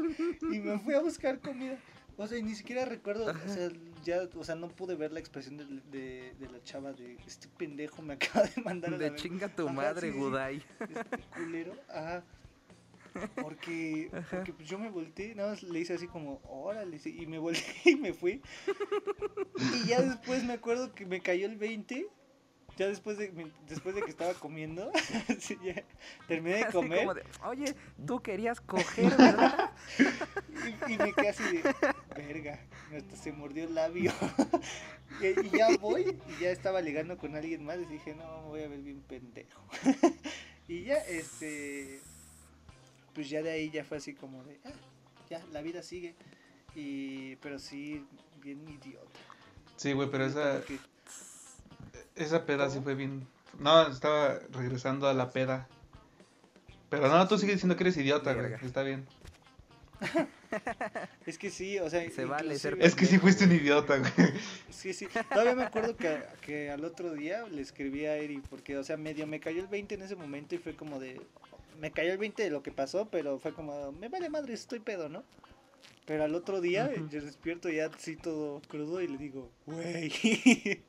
[0.54, 1.78] y me fui a buscar comida.
[2.16, 3.70] O sea, y ni siquiera recuerdo, o sea,
[4.04, 5.64] ya, o sea, no pude ver la expresión de,
[5.98, 9.16] de- de la chava de, este pendejo me acaba de mandar a la De verga"
[9.22, 10.18] chinga tu Ajá, madre, sí.
[10.18, 10.62] Gudai.
[10.80, 12.22] este culero, ajá.
[13.40, 17.38] Porque, porque pues yo me volteé, nada más le hice así como, órale, y me
[17.38, 18.42] volteé y me fui.
[19.74, 22.08] Y ya después me acuerdo que me cayó el 20,
[22.76, 24.90] ya después de, después de que estaba comiendo,
[25.38, 25.82] sí, ya
[26.26, 27.74] terminé de Así comer como de, Oye,
[28.06, 29.70] tú querías coger, ¿verdad?
[30.88, 31.74] Y, y me quedé así de,
[32.16, 32.60] verga,
[32.96, 34.12] hasta se mordió el labio.
[35.20, 38.48] y, y ya voy, y ya estaba ligando con alguien más, y dije, no, me
[38.48, 39.60] voy a ver bien pendejo.
[40.68, 42.00] y ya, este,
[43.14, 44.72] pues ya de ahí ya fue así como de, ah,
[45.30, 46.14] ya, la vida sigue.
[46.74, 48.04] Y, pero sí,
[48.42, 49.18] bien idiota.
[49.76, 50.78] Sí, güey, pero esa, que-
[52.16, 53.26] esa peda sí fue bien.
[53.58, 55.68] No, estaba regresando a la peda.
[56.88, 58.52] Pero no, tú sigues diciendo que eres idiota, güey.
[58.62, 59.06] Está bien.
[61.26, 64.12] Es que sí, o sea, Se vale ser Es que sí fuiste un idiota, güey.
[64.68, 65.06] Sí, sí.
[65.30, 68.96] Todavía me acuerdo que, que al otro día le escribí a Eri, porque, o sea,
[68.98, 71.20] medio me cayó el 20 en ese momento y fue como de.
[71.82, 74.78] Me cayó el 20 de lo que pasó, pero fue como, me vale madre, estoy
[74.78, 75.24] pedo, ¿no?
[76.06, 80.12] Pero al otro día yo despierto ya así todo crudo y le digo, güey,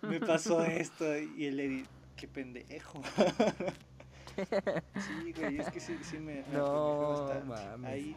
[0.00, 1.04] me pasó esto.
[1.18, 1.84] Y él Eri,
[2.16, 3.02] qué pendejo.
[4.36, 7.86] sí, güey, es que sí, sí me, me No, bastante.
[7.86, 8.16] Ahí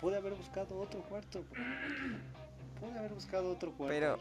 [0.00, 1.62] pude haber buscado otro cuarto, bro.
[2.80, 3.94] Pude haber buscado otro cuarto.
[3.94, 4.18] Pero,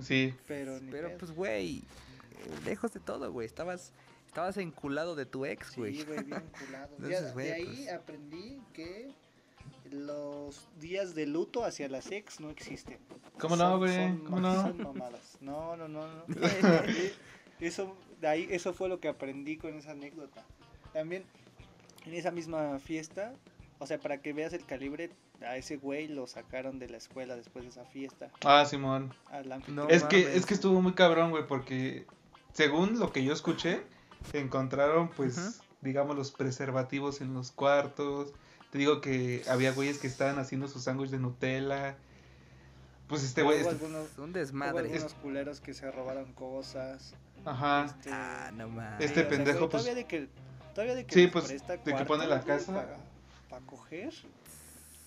[0.00, 0.32] Sí.
[0.46, 1.82] Pero ni pero pues, güey,
[2.64, 3.46] lejos de todo, güey.
[3.46, 3.92] Estabas,
[4.34, 5.94] estabas enculado de tu ex, güey.
[5.94, 6.96] Sí, güey, bien culado.
[6.98, 9.12] Ya, Entonces, güey, de ahí pues- aprendí que
[9.92, 12.98] los días de luto hacia las ex no existen.
[13.38, 13.94] ¿Cómo no, güey?
[13.94, 14.60] son ¿Cómo no?
[14.60, 15.38] Son mamadas.
[15.40, 16.24] No, no, no, no.
[17.60, 20.42] eso, de ahí, eso fue lo que aprendí con esa anécdota.
[20.92, 21.22] También,
[22.04, 23.34] en esa misma fiesta,
[23.78, 25.10] o sea, para que veas el calibre,
[25.42, 28.30] a ese güey lo sacaron de la escuela después de esa fiesta.
[28.44, 29.14] Ah, Simón.
[29.68, 32.04] No es que es que estuvo muy cabrón, güey, porque
[32.52, 33.82] según lo que yo escuché,
[34.32, 38.32] encontraron pues digamos los preservativos en los cuartos.
[38.70, 41.96] Te digo que había güeyes que estaban haciendo sus sándwiches de Nutella.
[43.06, 44.90] Pues este güey, Hubo este- algunos, Un hubo desmadre.
[44.90, 47.14] algunos culeros que se robaron cosas.
[47.44, 47.84] ajá.
[47.86, 49.04] este, Ah, no mames.
[49.04, 50.28] Este o sea, pendejo, pues- Todavía de que,
[50.74, 52.86] todavía de que Sí, pues, de que pone la casa.
[53.50, 54.12] para coger.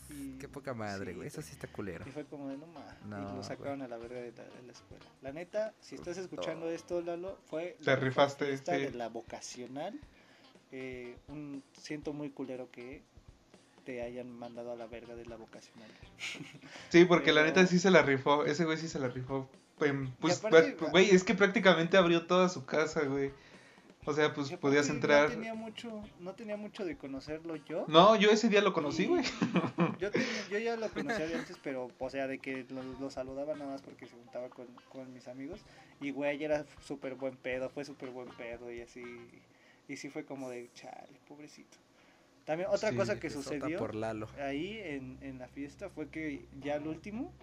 [0.09, 1.27] Y, Qué poca madre, sí, güey.
[1.27, 2.05] Eso sí está culero.
[2.07, 2.95] Y fue como de no mames.
[3.31, 5.05] y lo sacaron a la verga de la, de la escuela.
[5.21, 8.81] La neta, si estás escuchando esto, Lalo, fue Te la rifaste, fiesta sí.
[8.83, 9.99] de la vocacional.
[10.71, 13.01] Eh, un, siento muy culero que
[13.85, 15.89] te hayan mandado a la verga de la vocacional.
[16.89, 18.45] Sí, porque la neta sí se la rifó.
[18.45, 19.49] Ese güey sí se la rifó.
[19.79, 20.41] Em, Pues,
[20.91, 23.31] güey, es que prácticamente abrió toda su casa, güey.
[24.07, 25.29] O sea, pues podías entrar.
[25.29, 27.83] No tenía mucho, no tenía mucho de conocerlo yo.
[27.89, 29.23] No, yo ese día lo conocí, güey.
[29.99, 30.09] Yo,
[30.51, 33.71] yo ya lo conocía de antes, pero, o sea, de que lo, lo saludaba nada
[33.71, 35.59] más porque se juntaba con, con mis amigos.
[35.99, 39.03] Y, güey, era súper buen pedo, fue súper buen pedo y así.
[39.89, 41.77] Y sí fue como de, chale, pobrecito.
[42.45, 44.29] También otra Sí, cosa que sucedió por Lalo.
[44.39, 47.33] ahí en, en la fiesta fue que ya al último,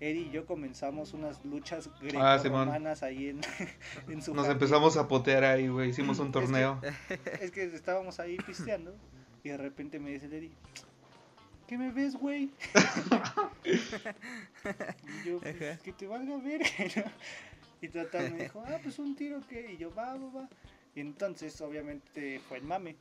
[0.00, 3.40] Eddie y yo comenzamos unas luchas Ah, greco-romanas ahí en,
[4.08, 4.52] en su Nos jardín.
[4.62, 5.90] empezamos a potear ahí, güey.
[5.90, 6.80] Hicimos un Es que- torneo.
[7.40, 8.94] Es que estábamos ahí pisteando
[9.44, 10.50] y de repente me dice Lady,
[11.66, 12.50] ¿qué me ves, güey?
[13.64, 16.62] y yo, pues, que te valga ver.
[17.80, 20.48] y total me dijo, ah, pues un tiro que, y yo, va, va, va.
[20.94, 22.96] Y entonces, obviamente, fue el mame.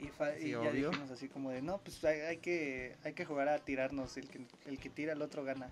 [0.00, 0.90] Y, fa- Sí, y ya obvio.
[0.90, 4.28] dijimos así como de, no, pues hay, hay que, hay que jugar a tirarnos, el
[4.28, 5.70] que, el que tira el otro gana.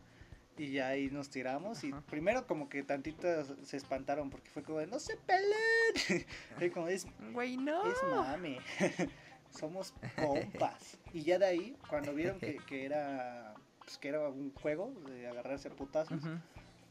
[0.58, 4.78] Y ya ahí nos tiramos y primero como que tantitos se espantaron porque fue como
[4.78, 6.26] de, no se peleen.
[6.60, 7.90] y como es, Güey, no.
[7.90, 8.58] es mame.
[9.50, 10.98] Somos compas.
[11.12, 15.26] Y ya de ahí, cuando vieron que, que era pues, que era un juego de
[15.26, 16.22] agarrarse a putazos,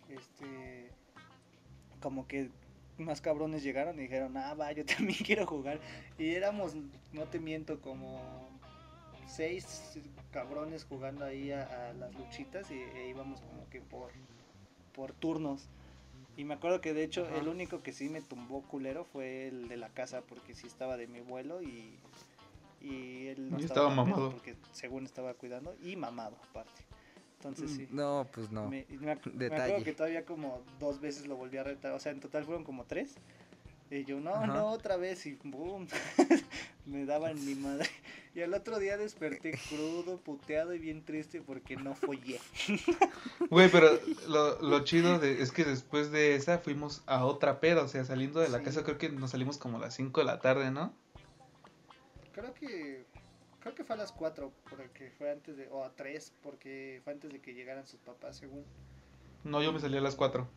[0.10, 0.92] este
[2.02, 2.50] como que
[2.98, 5.80] más cabrones llegaron y dijeron, ah, va, yo también quiero jugar.
[6.18, 6.76] Y éramos,
[7.12, 8.22] no te miento, como
[9.28, 9.98] seis
[10.32, 14.12] cabrones jugando ahí a, a las luchitas y e íbamos como que por,
[14.94, 15.68] por turnos.
[16.38, 17.38] Y me acuerdo que de hecho Ajá.
[17.38, 20.96] el único que sí me tumbó culero fue el de la casa porque sí estaba
[20.98, 22.00] de mi abuelo y,
[22.80, 24.32] y él no Y estaba, mamado.
[24.32, 26.82] porque según estaba cuidando y mamado aparte.
[27.38, 27.88] Entonces sí.
[27.92, 28.70] No, pues no.
[28.70, 29.64] Me, me, ac- me Detalle.
[29.64, 32.64] acuerdo que todavía como dos veces lo volví a retar, o sea, en total fueron
[32.64, 33.16] como tres.
[33.92, 34.48] Y yo, no, Ajá.
[34.48, 35.86] no, otra vez, y boom,
[36.86, 37.90] me daban mi madre.
[38.34, 42.40] Y al otro día desperté crudo, puteado y bien triste porque no follé.
[43.50, 43.90] Güey, pero
[44.30, 47.84] lo, lo chido de, es que después de esa fuimos a otra peda.
[47.84, 48.64] O sea, saliendo de la Sí.
[48.64, 50.94] casa, creo que nos salimos como a las 5 de la tarde, ¿no?
[52.32, 53.04] Creo que,
[53.60, 57.12] creo que fue a las cuatro, porque fue antes de, o a tres, porque fue
[57.12, 58.64] antes de que llegaran sus papás, según.
[59.44, 60.48] No, yo me salí a las 4.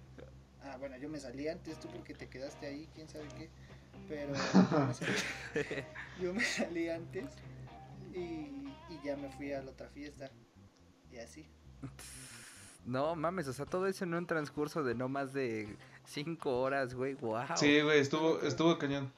[0.65, 3.51] Ah, bueno, yo me salí antes, tú porque te quedaste ahí, quién sabe qué.
[4.09, 4.33] Pero
[4.73, 5.13] yo me salí,
[6.21, 7.27] yo me salí antes
[8.15, 10.31] y, y ya me fui a la otra fiesta.
[11.13, 11.47] Y así.
[12.87, 16.95] No mames, o sea, todo eso en un transcurso de no más de cinco horas,
[16.95, 17.15] güey.
[17.15, 17.45] Wow.
[17.57, 19.11] Sí, güey, estuvo, estuvo cañón.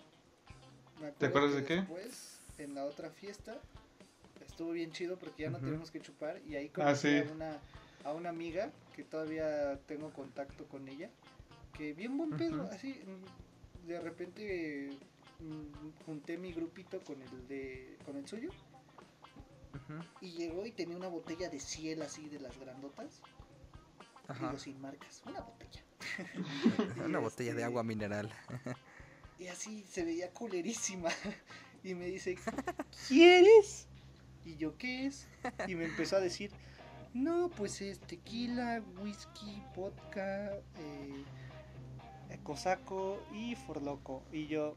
[1.18, 1.76] ¿Te acuerdas de qué?
[1.76, 3.58] Después, en la otra fiesta,
[4.44, 5.66] estuvo bien chido porque ya no Ujú.
[5.66, 7.16] tenemos que chupar y ahí Ah, conocí sí.
[7.18, 7.60] a, una,
[8.04, 11.10] a una amiga que todavía tengo contacto con ella,
[11.76, 14.90] que bien buen pedo, así, mm, de repente
[15.40, 18.50] mm, junté mi grupito con el de con el suyo
[20.20, 23.20] y llegó y tenía una botella de ciel así de las grandotas,
[24.26, 24.46] Ajá.
[24.46, 25.82] digo sin marcas, una botella.
[27.04, 28.30] Una botella de este, agua mineral.
[29.38, 31.10] Y así se veía culerísima.
[31.84, 32.36] Y me dice,
[33.08, 33.86] ¿quieres?
[34.44, 35.28] Y yo, ¿qué es?
[35.68, 36.50] Y me empezó a decir,
[37.14, 41.24] no, pues es tequila, whisky, vodka, eh,
[42.42, 44.22] cosaco y forloco.
[44.32, 44.76] Y yo,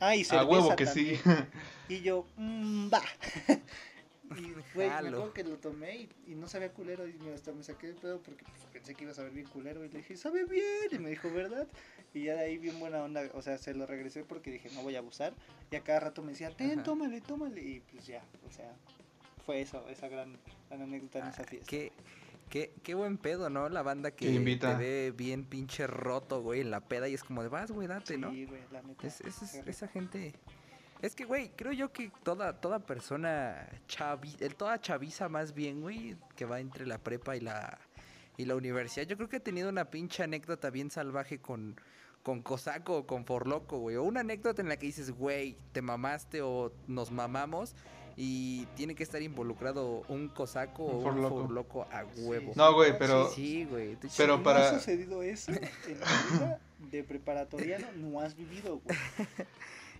[0.00, 1.16] ah, y A cerveza huevo que también".
[1.16, 1.22] sí.
[1.88, 3.02] Y yo, "Mm, va.
[4.36, 7.52] Y güey, me acuerdo que lo tomé y, y no sabía culero y me, hasta
[7.52, 9.98] me saqué de pedo porque pues, pensé que iba a saber bien culero y le
[9.98, 11.68] dije, sabe bien, y me dijo, ¿verdad?
[12.12, 14.82] Y ya de ahí bien buena onda, o sea, se lo regresé porque dije, no
[14.82, 15.36] voy a abusar.
[15.70, 16.82] Y a cada rato me decía, ten, Ajá.
[16.84, 17.60] tómale, tómale.
[17.62, 18.74] Y pues ya, o sea,
[19.44, 21.70] fue eso, esa gran, gran anécdota en esa Ah, fiesta.
[21.70, 21.92] Qué,
[22.48, 23.68] qué, qué buen pedo, ¿no?
[23.68, 24.76] La banda que invita.
[24.76, 27.86] te ve bien pinche roto, güey, en la peda y es como de vas, güey,
[27.88, 28.30] date, ¿no?
[28.30, 29.06] Sí, güey, la neta.
[29.06, 30.34] Es, es- esa gente.
[31.02, 35.80] Es que, güey, creo yo que toda, toda persona chavi, el- toda chaviza más bien,
[35.82, 37.78] güey, que va entre la prepa y la,
[38.36, 41.78] y la universidad, yo creo que ha tenido una pinche anécdota bien salvaje con,
[42.22, 43.96] con Cosaco o con Forloco, güey.
[43.96, 47.76] O una anécdota en la que dices, güey, te mamaste o nos mamamos
[48.16, 51.42] y tiene que estar involucrado un Cosaco o Un Forloco.
[51.42, 52.52] Forloco a huevo.
[52.56, 53.96] No, güey, pero- Sí, güey.
[54.16, 58.96] pero para- no ha sucedido eso en tu vida de preparatoriano, no has vivido, güey.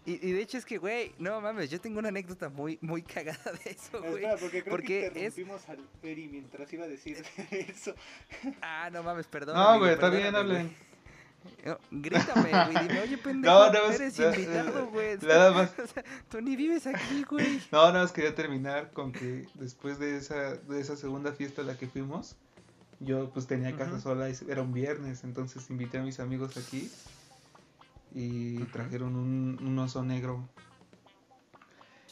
[0.07, 3.00] Y, y de hecho es que, güey, no mames, yo tengo una anécdota muy, muy
[3.00, 4.16] cagada de eso, güey.
[4.16, 7.94] Espera, porque creo porque que es- interrumpimos al Eri mientras iba a decir eso.
[8.61, 9.55] Ah, no mames, perdón.
[9.57, 10.31] No, amigo, güey, está bien.
[10.31, 10.70] No,
[11.90, 15.18] grítame, güey, dime, oye, pendejo, No, no, eres no, invitado, güey.
[15.18, 15.72] Nada más.
[15.78, 17.61] O sea, tú ni vives aquí, güey.
[17.72, 21.64] No, nada más quería terminar con que después de esa, de esa segunda fiesta a
[21.64, 22.37] la que fuimos,
[23.00, 26.90] yo pues tenía casa sola y era un viernes, entonces invité a mis amigos aquí
[28.14, 30.48] y trajeron un, un oso negro.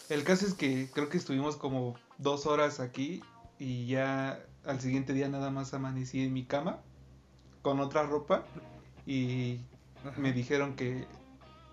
[0.09, 3.23] El caso es que creo que estuvimos como dos horas aquí
[3.59, 6.81] y ya al siguiente día nada más amanecí en mi cama
[7.63, 8.45] con otra ropa
[9.07, 9.61] y
[10.17, 11.07] me dijeron que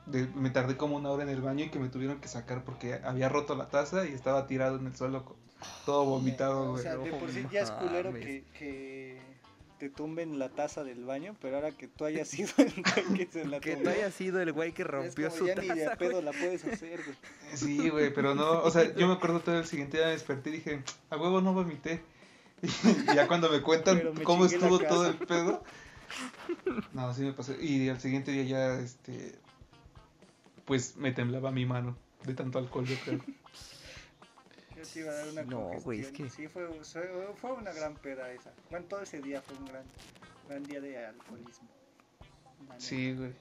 [0.06, 2.64] de- me tardé como una hora en el baño y que me tuvieron que sacar
[2.64, 5.36] porque había roto la taza y estaba tirado en el suelo
[5.86, 9.20] todo vomitado, O sea, de por sí ya es culero que, que
[9.78, 13.32] te tumben la taza del baño, pero ahora que tú hayas sido el güey que
[13.32, 15.68] se la Que tú hayas sido el güey que es rompió como su ya ni
[15.68, 17.18] de pedo la puedes hacer, güey.
[17.56, 20.50] Sí, güey, pero no, o sea, yo me acuerdo todo el siguiente día me desperté
[20.50, 22.02] y dije, a huevo no vomité.
[22.62, 25.64] Y ya cuando me cuentan me cómo estuvo todo el pedo.
[26.94, 27.54] No, sí me pasó.
[27.60, 29.40] Y al siguiente día ya, este,
[30.66, 33.20] pues me temblaba mi mano de tanto alcohol, yo creo.
[34.76, 36.14] Yo te iba a dar una No, güey, es.
[36.32, 36.70] Sí, fue,
[37.36, 38.54] fue, una gran peda esa.
[38.70, 39.84] Bueno, todo ese día fue un gran,
[40.48, 41.68] gran día de alcoholismo.
[42.78, 43.34] Sí, güey.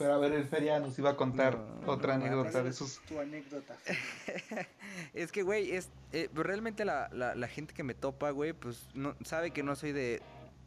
[0.00, 2.86] Pero a ver, el feria nos iba a contar No, otra no anécdota ¿Cuál de.
[3.06, 3.74] Tu anécdota.
[3.84, 4.66] Fer?
[5.12, 8.88] Es que, güey, es, eh, realmente la, la, la gente que me topa, güey, pues
[8.94, 10.22] no, sabe que no soy de...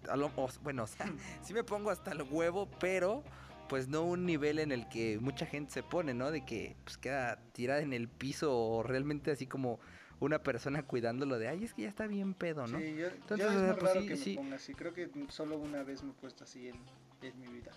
[0.10, 1.06] a lo- o- bueno, o sea,
[1.44, 3.24] sí me pongo hasta el huevo, pero
[3.70, 6.32] pues no un nivel en el que mucha gente se pone, ¿no?
[6.32, 9.80] De que pues queda tirada en el piso o realmente así como
[10.20, 12.78] una persona cuidándolo de, ay, es que ya está bien pedo, ¿no?
[12.80, 14.30] Sí, yo, Entonces, yo es muy pues raro sí, que sí.
[14.32, 14.74] me ponga así.
[14.74, 16.76] Creo que solo una vez me he puesto así en,
[17.22, 17.72] en mi vida.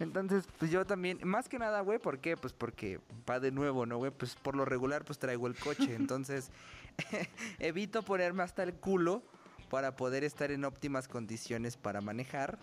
[0.00, 2.36] Entonces, pues yo también, más que nada, güey, ¿por qué?
[2.36, 4.12] Pues porque va de nuevo, ¿no, güey?
[4.12, 5.94] Pues por lo regular, pues traigo el coche.
[5.96, 6.50] Entonces,
[7.58, 9.22] evito ponerme hasta el culo
[9.70, 12.58] para poder estar en óptimas condiciones para manejar.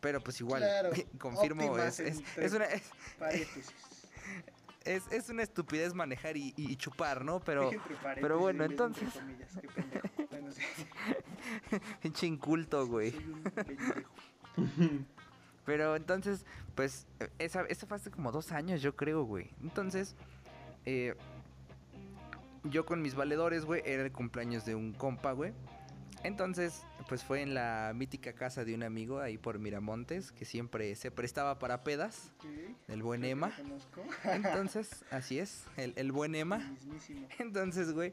[0.00, 2.82] Pero pues igual, Claro, confirmo, es, es, una, es,
[4.84, 7.40] es- es una estupidez manejar y, y chupar, ¿no?
[7.40, 7.70] Pero,
[8.14, 10.06] pero bueno, entonces- comillas, qué pendejo.
[10.30, 10.62] Bueno, sí,
[12.02, 13.12] pinche inculto, güey.
[13.12, 14.10] soy un pendejo.
[15.64, 16.44] Pero entonces,
[16.76, 17.06] pues,
[17.38, 19.50] esa, esa fue hace como dos años, yo creo, güey.
[19.62, 20.14] Entonces,
[20.84, 21.16] eh,
[22.64, 25.52] yo con mis valedores, güey, era el cumpleaños de un compa, güey.
[26.26, 30.94] Entonces, pues fue en la mítica casa de un amigo ahí por Miramontes, que siempre
[30.96, 34.02] se prestaba para pedas, Sí, el buen conozco.
[34.24, 36.58] Entonces, así es, el, el buen Emma.
[36.58, 37.28] Mismísimo.
[37.38, 38.12] Entonces, güey,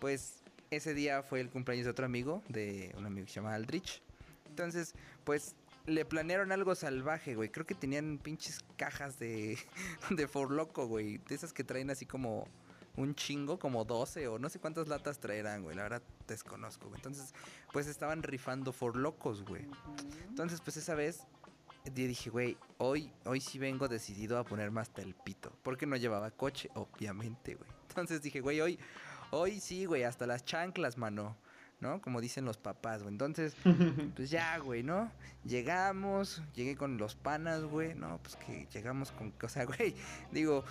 [0.00, 3.54] pues ese día fue el cumpleaños de otro amigo, de un amigo que se llama
[3.54, 4.02] Aldrich.
[4.48, 4.94] Entonces,
[5.24, 5.54] pues
[5.86, 7.50] le planearon algo salvaje, güey.
[7.50, 9.58] Creo que tenían pinches cajas de,
[10.10, 11.18] de For Loco, güey.
[11.18, 12.48] De esas que traen así como
[12.96, 15.76] un chingo, como 12 o no sé cuántas latas traerán, güey.
[15.76, 16.98] La verdad desconozco, güey.
[16.98, 17.34] Entonces,
[17.72, 19.66] pues estaban rifando For Locos, güey.
[20.28, 21.26] Entonces, pues esa vez
[21.92, 25.52] dije, güey, hoy, hoy sí vengo decidido a ponerme hasta el pito.
[25.62, 27.70] Porque no llevaba coche, obviamente, güey.
[27.88, 28.78] Entonces dije, güey, hoy,
[29.36, 31.36] Hoy sí, güey, hasta las chanclas, mano.
[31.80, 32.00] ¿No?
[32.00, 33.12] Como dicen los papás, güey.
[33.12, 33.56] Entonces,
[34.16, 35.10] pues ya, güey, ¿no?
[35.44, 37.96] Llegamos, llegué con los panas, güey.
[37.96, 39.34] No, pues que llegamos con.
[39.42, 39.94] O sea, güey,
[40.30, 40.64] digo,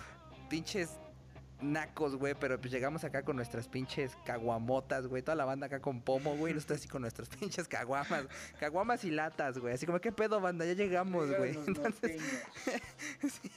[0.48, 0.98] pinches
[1.60, 5.80] nacos, güey, pero pues llegamos acá con nuestras pinches caguamotas, güey, toda la banda acá
[5.80, 8.26] con pomo, güey, nosotros así con nuestras pinches caguamas,
[8.58, 10.64] caguamas y latas, güey, así como, ¿qué pedo, banda?
[10.64, 11.56] Ya llegamos, güey.
[11.66, 12.20] Entonces,
[13.20, 13.50] sí,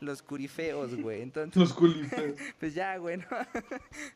[0.00, 2.20] los curifeos, güey, entonces, Los culitos.
[2.58, 3.26] pues ya, güey, ¿no?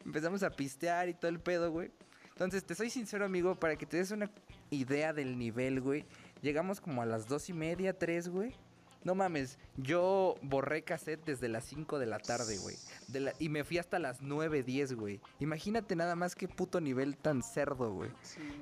[0.05, 1.91] Empezamos a pistear y todo el pedo, güey.
[2.31, 4.31] Entonces, te soy sincero, amigo, para que te des una
[4.71, 6.07] idea del nivel, güey.
[6.41, 8.55] Llegamos como a las dos y media, tres, güey.
[9.03, 12.77] No mames, yo borré cassette desde las 5 de la tarde, güey.
[13.13, 15.21] La- y me fui hasta las 9, 10, güey.
[15.39, 18.11] Imagínate nada más qué puto nivel tan cerdo, güey.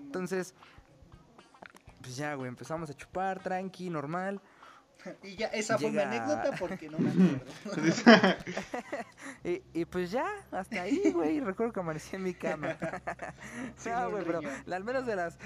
[0.02, 0.54] Entonces,
[2.00, 4.40] pues ya, güey, empezamos a chupar, tranqui, normal.
[5.22, 8.34] Y ya, esa fue mi anécdota porque no me acuerdo.
[9.44, 11.40] Y, y pues ya, hasta ahí, güey.
[11.40, 12.76] Recuerdo que amanecí en mi cama.
[13.76, 14.40] Sí, no, güey, pero
[14.70, 15.38] al menos de las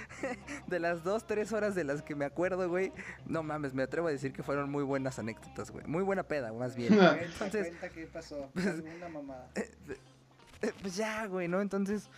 [0.66, 2.92] de las dos, tres horas de las que me acuerdo, güey.
[3.26, 5.84] No mames, me atrevo a decir que fueron muy buenas anécdotas, güey.
[5.86, 6.94] Muy buena peda, más bien.
[6.94, 8.50] Entonces, cuenta qué pasó.
[8.54, 8.82] pues,
[9.12, 9.48] mamada.
[9.54, 11.60] eh, pues ya, güey, ¿no?
[11.60, 12.08] Entonces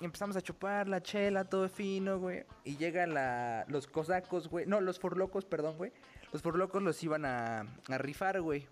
[0.00, 2.44] empezamos a chupar la chela, todo fino, güey.
[2.64, 4.66] Y llegan la, los cosacos, güey.
[4.66, 5.92] No, los forlocos, perdón, güey.
[6.32, 8.66] Los forlocos los iban a, a rifar, güey.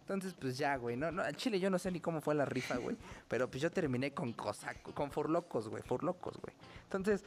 [0.00, 0.96] Entonces, pues ya, güey.
[0.96, 2.96] No, no, al chile yo no sé ni cómo fue la rifa, güey.
[3.28, 5.82] Pero pues yo terminé con cosaco, con forlocos, güey.
[5.82, 6.54] Forlocos, güey.
[6.84, 7.24] Entonces,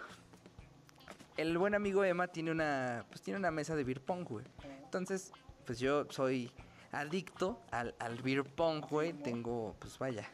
[1.36, 4.46] el buen amigo Emma tiene una, pues tiene una mesa de beer pong, güey.
[4.84, 5.34] Entonces,
[5.66, 6.52] pues yo soy
[6.94, 9.12] adicto al, al beer pong, güey.
[9.12, 10.26] Tengo, pues vaya,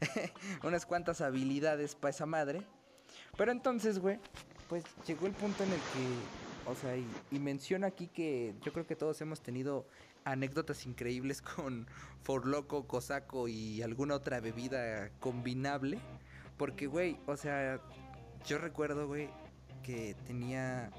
[0.62, 2.66] unas cuantas habilidades para esa madre.
[3.36, 4.18] Pero entonces, güey,
[4.68, 8.72] pues llegó el punto en el que, o sea, y, y menciono aquí que yo
[8.72, 9.86] creo que todos hemos tenido
[10.24, 11.86] anécdotas increíbles con
[12.22, 15.98] Forloco, Cosaco y alguna otra bebida combinable.
[16.56, 17.80] Porque, güey, o sea,
[18.46, 19.28] yo recuerdo, güey,
[19.82, 20.90] que tenía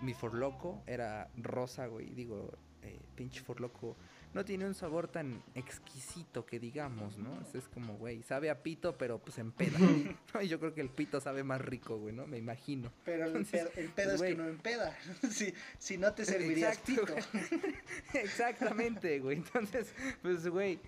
[0.00, 2.06] mi Forloco, era rosa, güey.
[2.14, 2.50] Digo,
[2.82, 3.96] eh, pinche Forloco
[4.36, 7.40] no tiene un sabor tan exquisito que digamos, ¿no?
[7.40, 9.78] Es, es como, güey, sabe a pito, pero pues en peda.
[10.34, 10.42] ¿no?
[10.42, 12.26] Y yo creo que el pito sabe más rico, güey, ¿no?
[12.26, 12.92] Me imagino.
[13.04, 14.96] Pero el Entonces, pedo, el pedo pues, es que no empeda.
[15.30, 18.18] si, si no te servirías Exacto, pito.
[18.18, 19.38] Exactamente, güey.
[19.38, 20.80] Entonces, pues, güey,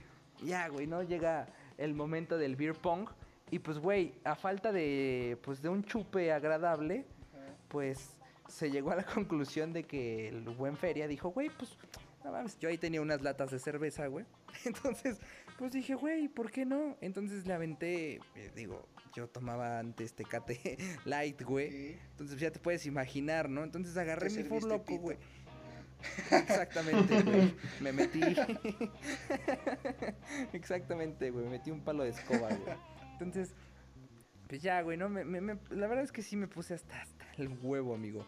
[0.44, 1.02] ya, güey, ¿no?
[1.02, 3.08] Llega el momento del beer pong.
[3.50, 7.06] Y pues, güey, a falta de, pues, de un chupe agradable,
[7.68, 8.14] pues,
[8.46, 11.78] se llegó a la conclusión de que el buen Feria dijo, güey, pues,
[12.24, 14.24] no mames, yo ahí tenía unas latas de cerveza, güey.
[14.64, 15.18] Entonces,
[15.58, 16.96] pues dije, güey, ¿por qué no?
[17.00, 21.70] Entonces le aventé, eh, digo, yo tomaba antes Tecate Light, güey.
[21.70, 21.98] Sí.
[22.10, 23.62] Entonces ya te puedes imaginar, ¿no?
[23.64, 25.00] Entonces agarré mi for loco, pito.
[25.00, 25.16] güey.
[26.30, 27.54] Exactamente, güey.
[27.80, 28.20] Me metí.
[30.52, 31.44] Exactamente, güey.
[31.44, 32.76] Me metí un palo de escoba, güey.
[33.12, 33.52] Entonces,
[34.48, 35.08] pues ya, güey, ¿no?
[35.08, 38.24] Me, me- me- la verdad es que sí me puse hasta, hasta el huevo, amigo.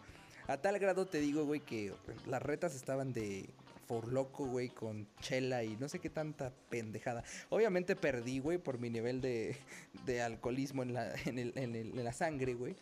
[0.47, 1.93] A tal grado te digo, güey, que
[2.27, 3.49] las retas estaban de
[3.91, 7.25] for loco, güey, con chela y no sé qué tanta pendejada.
[7.49, 9.57] Obviamente perdí, güey, por mi nivel de,
[10.05, 12.73] de alcoholismo en la, en, el- en el- en la sangre, güey.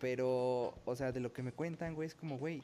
[0.00, 2.60] Pero, o sea, de lo que me cuentan, güey, es como, güey,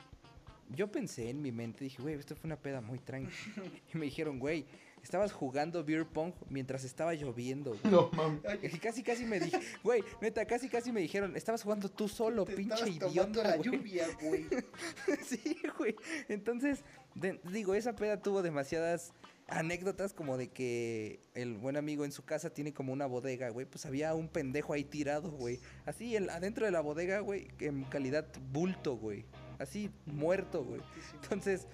[0.70, 3.32] yo pensé en mi mente, dije, güey, esto fue una peda muy tranqui.
[3.94, 4.66] Y me dijeron, güey,
[5.04, 7.92] estabas jugando beer pong mientras estaba lloviendo, güey.
[7.92, 8.40] No mames.
[8.80, 12.54] Casi, casi me dije, güey, neta, casi, casi me dijeron, estabas jugando tú solo, te
[12.56, 13.70] pinche estabas tomando idiota, la güey.
[13.70, 14.46] lluvia, güey.
[15.26, 15.94] sí, güey.
[16.28, 16.84] Entonces,
[17.14, 19.12] de- digo, esa peda tuvo demasiadas
[19.46, 23.66] anécdotas como de que el buen amigo en su casa tiene como una bodega, güey.
[23.66, 25.60] Pues había un pendejo ahí tirado, güey.
[25.84, 29.26] Así, el- adentro de la bodega, güey, en calidad bulto, güey.
[29.58, 30.80] Así, muerto, güey.
[31.22, 31.66] Entonces,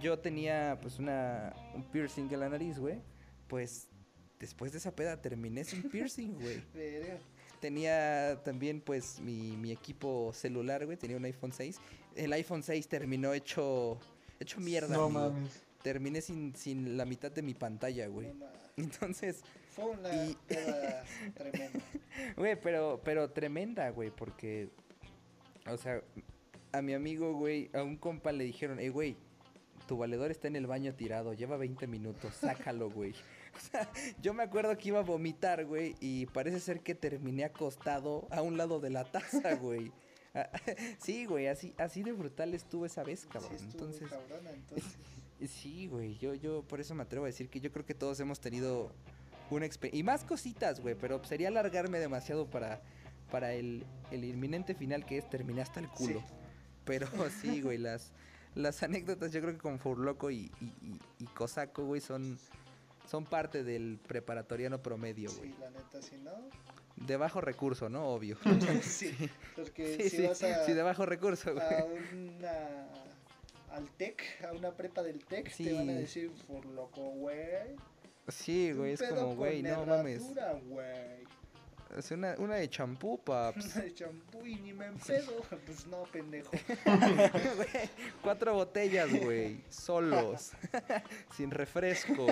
[0.00, 3.00] yo tenía pues una, un piercing en la nariz, güey.
[3.48, 3.88] Pues
[4.40, 6.62] después de esa peda terminé sin piercing, güey.
[7.60, 10.96] Tenía también pues mi, mi equipo celular, güey.
[10.96, 11.78] Tenía un iPhone 6.
[12.16, 13.98] El iPhone 6 terminó hecho,
[14.40, 15.30] hecho mierda, No amigo.
[15.30, 15.62] mames.
[15.82, 18.32] Terminé sin, sin la mitad de mi pantalla, güey.
[18.34, 18.46] No.
[18.76, 21.80] Entonces, Fue una Y- peda tremenda.
[22.36, 24.70] Güey, pero, pero tremenda, güey, porque,
[25.66, 26.02] o sea,
[26.72, 29.16] a mi amigo, güey, a un compa le dijeron, hey, güey,
[29.86, 33.14] tu valedor está en el baño tirado, lleva 20 minutos, sácalo, güey.
[33.56, 33.88] O sea,
[34.20, 38.42] yo me acuerdo que iba a vomitar, güey, y parece ser que terminé acostado a
[38.42, 39.92] un lado de la taza, güey.
[40.34, 40.50] Ah,
[40.98, 43.58] Sí, güey, así, así de brutal estuvo esa vez, cabrón.
[43.58, 44.98] Sí, Entonces, cabrona, entonces.
[45.48, 48.20] Sí, güey, yo, yo por eso me atrevo a decir que yo creo que todos
[48.20, 48.92] hemos tenido
[49.50, 50.00] una experiencia.
[50.00, 52.82] Y más cositas, güey, pero sería alargarme demasiado para,
[53.30, 56.20] para el, el inminente final que es terminar hasta el culo.
[56.20, 56.34] Sí.
[56.84, 57.08] Pero
[57.40, 58.12] sí, güey, las,
[58.56, 62.38] las anécdotas yo creo que con Furloco y, y, y, y Cosaco, güey, son,
[63.08, 65.50] son parte del preparatoriano promedio, güey.
[65.50, 66.32] Sí, la neta, si no.
[66.96, 68.06] De bajo recurso, ¿no?
[68.08, 68.38] Obvio.
[68.82, 69.14] sí,
[69.54, 71.64] porque Sí, si sí, vas a, sí, de bajo recurso, güey.
[71.66, 72.88] a una.
[73.70, 77.76] al TEC, a una prepa del TEC, te van a decir por loco, güey.
[78.28, 80.22] Sí, güey, es como, güey, no mames.
[80.22, 80.58] herradura,
[81.96, 83.74] Es una, una de champú, paps.
[83.76, 85.42] Una de champú y ni me empedo.
[85.64, 86.50] Pues no, pendejo.
[86.84, 87.90] Güey,
[88.22, 89.62] Cuatro botellas, güey.
[89.68, 90.52] Solos.
[91.36, 92.26] Sin refresco.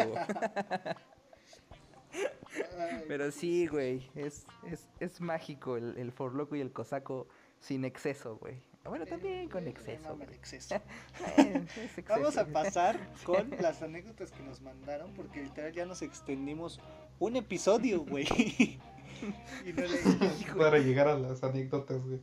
[3.09, 4.09] Pero sí, güey.
[4.15, 7.29] Es, es, es mágico el, el forloco y el cosaco
[7.61, 8.57] sin exceso, güey.
[8.85, 10.13] Ah, Bueno, eh, también con me exceso.
[10.21, 10.23] el.
[10.23, 10.75] Eh, exceso.
[12.09, 16.81] Vamos a pasar con las anécdotas que nos mandaron, porque literal ya nos extendimos
[17.19, 18.79] un episodio, güey.
[19.67, 20.45] Y no leímos.
[20.59, 22.21] Para llegar a las anécdotas, güey.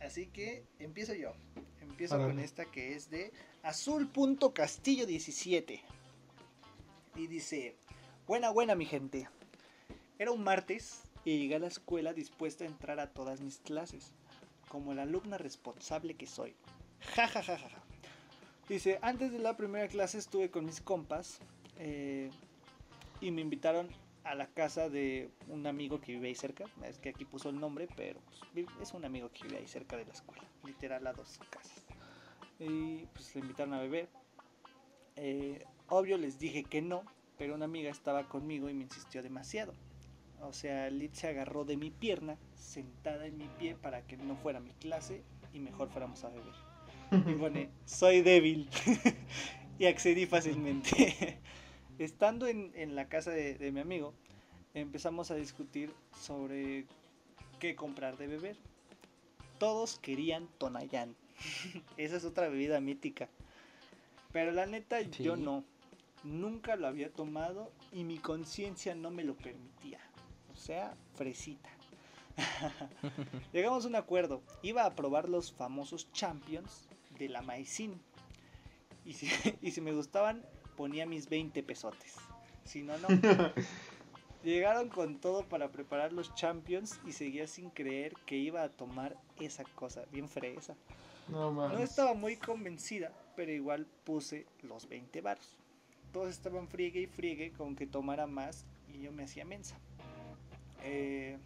[0.00, 1.32] Así que empiezo yo.
[1.80, 5.80] Empiezo con esta que es de Azul.castillo17.
[7.16, 7.76] Y dice,
[8.26, 9.28] buena, buena mi gente.
[10.18, 14.12] Era un martes y llegué a la escuela dispuesta a entrar a todas mis clases,
[14.68, 16.54] como la alumna responsable que soy.
[17.14, 17.82] Ja, ja, ja, ja, ja.
[18.68, 21.38] Dice, antes de la primera clase estuve con mis compas
[21.78, 22.30] eh,
[23.20, 23.88] y me invitaron
[24.24, 26.64] a la casa de un amigo que vive ahí cerca.
[26.84, 28.20] Es que aquí puso el nombre, pero
[28.52, 30.42] pues, es un amigo que vive ahí cerca de la escuela.
[30.64, 31.84] Literal a dos casas.
[32.58, 34.08] Y pues le invitaron a beber.
[35.16, 37.04] Eh, obvio les dije que no,
[37.38, 39.74] pero una amiga estaba conmigo y me insistió demasiado.
[40.40, 44.36] O sea, Lid se agarró de mi pierna, sentada en mi pie para que no
[44.36, 45.22] fuera mi clase
[45.52, 46.54] y mejor fuéramos a beber.
[47.28, 48.68] Y pone, soy débil.
[49.78, 51.38] y accedí fácilmente.
[51.98, 54.14] Estando en, en la casa de, de mi amigo,
[54.74, 56.86] empezamos a discutir sobre
[57.58, 58.56] qué comprar de beber.
[59.58, 61.14] Todos querían Tonayán.
[61.96, 63.28] Esa es otra bebida mítica.
[64.32, 65.64] Pero la neta, yo no.
[66.24, 70.00] Nunca lo había tomado y mi conciencia no me lo permitía.
[70.52, 71.68] O sea, fresita.
[73.52, 74.42] Llegamos a un acuerdo.
[74.62, 76.88] Iba a probar los famosos champions
[77.18, 78.00] de la maicín.
[79.04, 79.28] Y si,
[79.62, 80.44] y si me gustaban,
[80.76, 82.14] ponía mis 20 pesotes.
[82.64, 83.08] Si no, no.
[84.44, 89.16] Llegaron con todo para preparar los champions y seguía sin creer que iba a tomar
[89.40, 90.04] esa cosa.
[90.12, 90.74] Bien fresa.
[91.28, 91.50] No.
[91.50, 95.56] No estaba muy convencida, pero igual puse los 20 baros.
[96.12, 99.76] Todos estaban friegue y friegue con que tomara más y yo me hacía mensa.
[100.82, 101.38] Eh,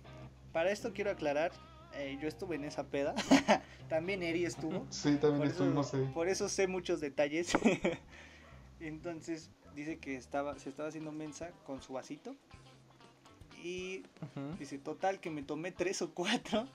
[0.53, 1.53] para esto quiero aclarar,
[1.95, 3.15] eh, yo estuve en esa peda.
[3.89, 4.87] También Eri estuvo.
[4.91, 6.11] Sí, también Por estuvimos eso, ahí.
[6.13, 7.53] por eso sé muchos detalles.
[8.81, 12.37] Entonces dice que estaba, se estaba haciendo mensa con su vasito.
[13.63, 14.03] Y.
[14.59, 16.67] Dice, total, que me tomé tres o cuatro.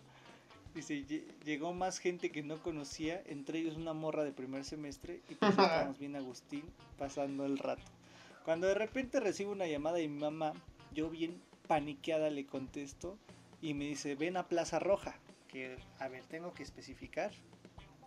[0.75, 5.21] Dice, "Lle- llegó más gente que no conocía, entre ellos una morra de primer semestre,
[5.29, 5.51] y pues
[5.87, 6.63] estábamos bien Agustín,
[6.97, 7.83] pasando el rato.
[8.43, 10.53] Cuando de repente recibo una llamada de mi mamá,
[10.93, 13.17] yo bien paniqueada le contesto,
[13.61, 15.15] y me dice, ven a Plaza Roja,
[15.47, 17.31] que, a ver, tengo que especificar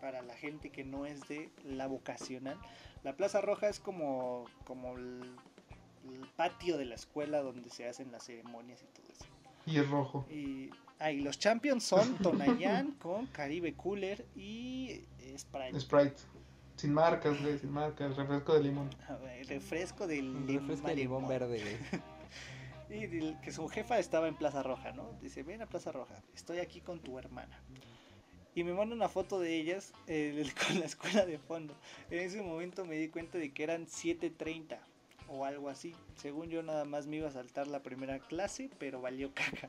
[0.00, 2.58] para la gente que no es de la vocacional.
[3.02, 5.22] La Plaza Roja es como, como el,
[6.12, 9.24] el patio de la escuela donde se hacen las ceremonias y todo eso.
[9.66, 10.26] Y es rojo.
[10.30, 15.04] Y, ah, y los champions son Tonayán con Caribe Cooler y
[15.36, 15.80] Sprite.
[15.80, 16.16] Sprite.
[16.76, 18.16] Sin marcas, güey, sin marcas.
[18.16, 18.90] Refresco de limón.
[19.08, 20.46] A ver, refresco de limón.
[20.46, 22.02] refresco de limón verde, güey.
[22.88, 25.10] Y que su jefa estaba en Plaza Roja, ¿no?
[25.20, 27.58] Dice, ven a Plaza Roja, estoy aquí con tu hermana.
[28.56, 31.76] Y me manda una foto de ellas eh, con la escuela de fondo.
[32.10, 34.78] En ese momento me di cuenta de que eran 7.30
[35.28, 35.94] o algo así.
[36.16, 39.68] Según yo nada más me iba a saltar la primera clase, pero valió caca.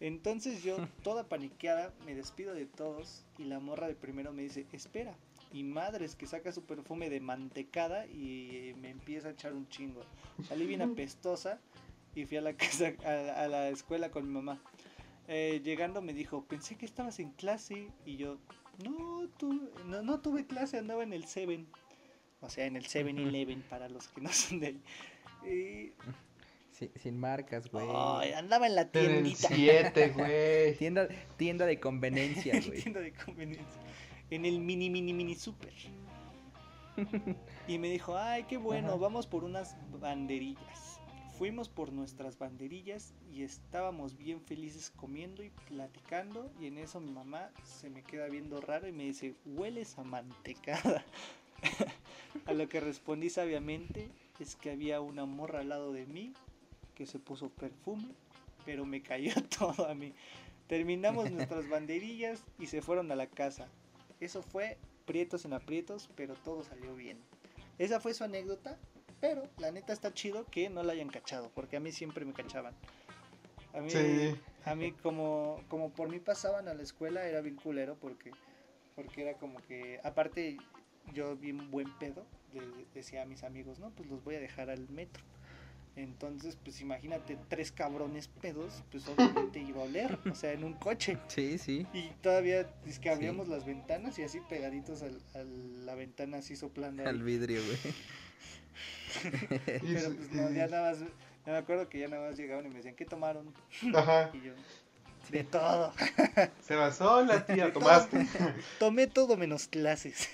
[0.00, 4.66] Entonces yo, toda paniqueada, me despido de todos y la morra de primero me dice,
[4.72, 5.14] espera.
[5.52, 10.02] Y madres que saca su perfume de mantecada y me empieza a echar un chingo.
[10.48, 11.60] Salí bien apestosa
[12.16, 14.60] y fui a la casa, a, a la escuela con mi mamá.
[15.28, 18.38] Eh, llegando me dijo, pensé que estabas en clase y yo,
[18.84, 21.66] no, tu- no, no tuve clase, andaba en el Seven.
[22.40, 24.82] O sea, en el 7-Eleven para los que no son de ahí.
[25.50, 25.92] Y,
[26.72, 27.86] Sí, sin marcas, güey.
[28.32, 29.48] andaba en la En el tiendita.
[29.48, 30.76] 7, güey.
[30.76, 31.06] Tienda,
[31.36, 32.82] tienda de conveniencia, güey.
[32.82, 33.80] tienda de conveniencia.
[34.30, 35.72] En el mini, mini, mini super.
[37.68, 38.96] Y me dijo, ay, qué bueno, Ajá.
[38.96, 40.93] vamos por unas banderillas.
[41.38, 46.48] Fuimos por nuestras banderillas y estábamos bien felices comiendo y platicando.
[46.60, 50.04] Y en eso mi mamá se me queda viendo raro y me dice, hueles a
[50.04, 51.04] mantecada.
[52.46, 56.34] a lo que respondí sabiamente es que había una morra al lado de mí
[56.94, 58.14] que se puso perfume,
[58.64, 60.12] pero me cayó todo a mí.
[60.68, 63.66] Terminamos nuestras banderillas y se fueron a la casa.
[64.20, 67.18] Eso fue prietos en aprietos, pero todo salió bien.
[67.78, 68.78] Esa fue su anécdota,
[69.24, 72.34] Pero la neta está chido que no la hayan cachado, porque a mí siempre me
[72.34, 72.74] cachaban.
[73.72, 74.34] A mí, Sí.
[74.66, 78.32] a mí como, como por mí pasaban a la escuela era bien culero porque,
[78.94, 80.58] porque era como que, aparte
[81.14, 82.26] yo bien buen pedo,
[82.92, 85.24] decía a mis amigos, no, pues los voy a dejar al metro.
[85.96, 90.74] Entonces, pues imagínate, tres cabrones pedos, pues obviamente iba a oler, o sea, en un
[90.74, 91.16] coche.
[91.28, 91.86] Sí, sí.
[91.94, 95.44] Y todavía es que abríamos las ventanas y así pegaditos al- a
[95.86, 97.02] la ventana, así soplando.
[97.04, 97.08] ahí.
[97.08, 97.78] Al vidrio, güey.
[99.66, 102.66] Pero es- pues no, ya nada más, ya me acuerdo que ya nada más llegaban
[102.66, 103.52] y me decían, ¿qué tomaron?
[103.94, 104.30] Ajá.
[104.32, 104.52] Y yo,
[105.30, 105.92] de todo.
[106.62, 108.26] Se va sola, tía, tomaste.
[108.78, 110.28] Tomé todo menos clases.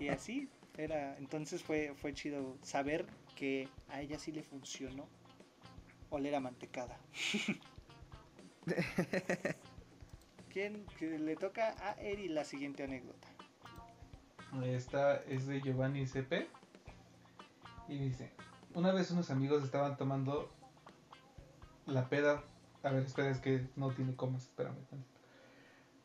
[0.00, 5.06] y, y así era, entonces fue, fue chido saber que a ella sí le funcionó
[6.10, 6.98] oler a mantecada.
[10.52, 13.28] ¿Quién le toca a Eri la siguiente anécdota?
[14.64, 16.46] Esta es de Giovanni CP.
[17.88, 18.32] Y dice:
[18.74, 20.50] Una vez unos amigos estaban tomando
[21.86, 22.42] la peda.
[22.82, 24.76] A ver, espera, es que no tiene comas, espérame.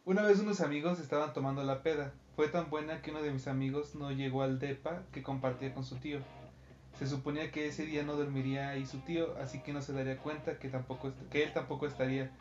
[0.06, 2.14] Una vez unos amigos estaban tomando la peda.
[2.36, 5.84] Fue tan buena que uno de mis amigos no llegó al depa que compartía con
[5.84, 6.20] su tío.
[6.98, 10.18] Se suponía que ese día no dormiría ahí su tío, así que no se daría
[10.18, 12.32] cuenta que, tampoco, que él tampoco estaría.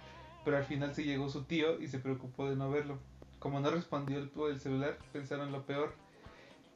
[0.45, 2.99] Pero al final se llegó su tío y se preocupó de no verlo.
[3.39, 5.95] Como no respondió el, el celular, pensaron lo peor.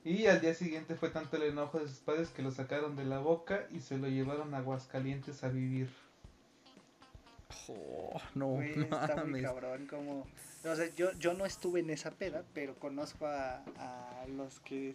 [0.05, 3.05] Y al día siguiente fue tanto el enojo de sus padres que lo sacaron de
[3.05, 5.89] la boca y se lo llevaron a Aguascalientes a vivir.
[7.69, 9.43] Oh, no Güey, está muy mames.
[9.43, 10.27] cabrón como...
[10.65, 14.95] O sea, yo, yo no estuve en esa peda, pero conozco a, a los que...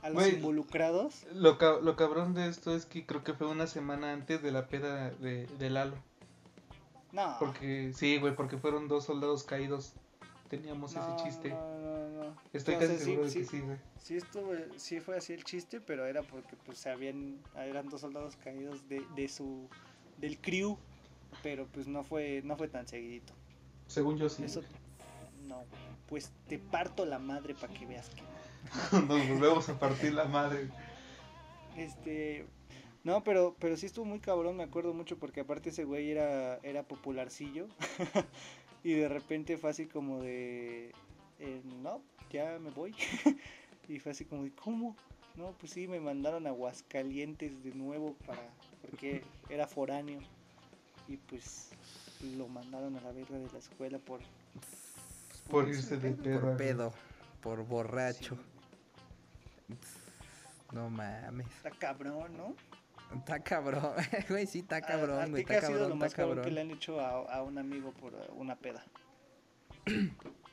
[0.00, 1.26] A los involucrados.
[1.34, 4.52] Lo, ca- lo cabrón de esto es que creo que fue una semana antes de
[4.52, 5.96] la peda de, de Lalo.
[7.10, 7.36] No.
[7.40, 9.94] Porque, sí, güey, porque fueron dos soldados caídos.
[10.50, 11.48] Teníamos no, ese chiste.
[11.50, 11.77] No,
[12.44, 12.50] no, no.
[12.52, 13.78] Estoy O casi sea, sí- de sí- que sí, güey.
[14.00, 18.00] Sí, estuve, sí fue así el chiste, pero era porque pues se habían, eran dos
[18.00, 19.68] soldados caídos de, de su,
[20.16, 20.78] del crew,
[21.42, 23.34] pero pues no fue, no fue tan seguidito.
[23.86, 24.44] Según yo sí.
[24.44, 24.62] Eso,
[25.46, 25.64] no,
[26.08, 28.22] pues te parto la madre para que veas que
[29.06, 30.68] Nos volvemos a partir la madre.
[31.76, 32.46] Este,
[33.04, 36.58] no, pero, pero sí estuvo muy cabrón, me acuerdo mucho, porque aparte ese güey era,
[36.62, 37.66] era popularcillo.
[38.84, 40.92] y de repente fue así como de,
[41.38, 42.94] eh, no, ya me voy.
[43.88, 44.96] y fue así como de, ¿cómo?
[45.36, 48.42] No, pues sí, me mandaron a Aguascalientes de nuevo para,
[48.82, 50.20] porque era foráneo.
[51.06, 51.70] Y pues
[52.36, 54.20] lo mandaron a la verga de la escuela por...
[54.52, 56.40] pues, Por irse de pedo.
[56.40, 56.92] Por pedo.
[57.40, 58.36] Por borracho.
[59.68, 59.74] Sí,
[60.72, 61.46] No mames.
[61.56, 62.54] está cabrón, ¿no?
[63.16, 63.94] Está cabrón.
[64.28, 65.42] Güey, sí, está ¿A- cabrón, ¿A güey.
[65.42, 66.54] Está ha sido lo cabrón, más está cabrón que cabrón.
[66.54, 68.84] le han hecho a, a un amigo por una peda?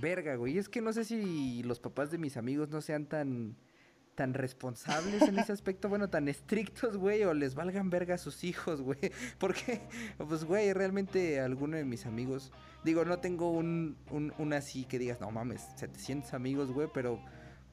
[0.00, 0.58] Verga, güey.
[0.58, 3.56] Es que no sé si los papás de mis amigos no sean tan
[4.14, 8.44] tan responsables en ese aspecto, bueno, tan estrictos, güey, o les valgan verga a sus
[8.44, 8.98] hijos, güey.
[9.38, 9.80] Porque,
[10.28, 12.52] pues, güey, realmente alguno de mis amigos,
[12.84, 17.20] digo, no tengo un, un, un así que digas, no mames, 700 amigos, güey, pero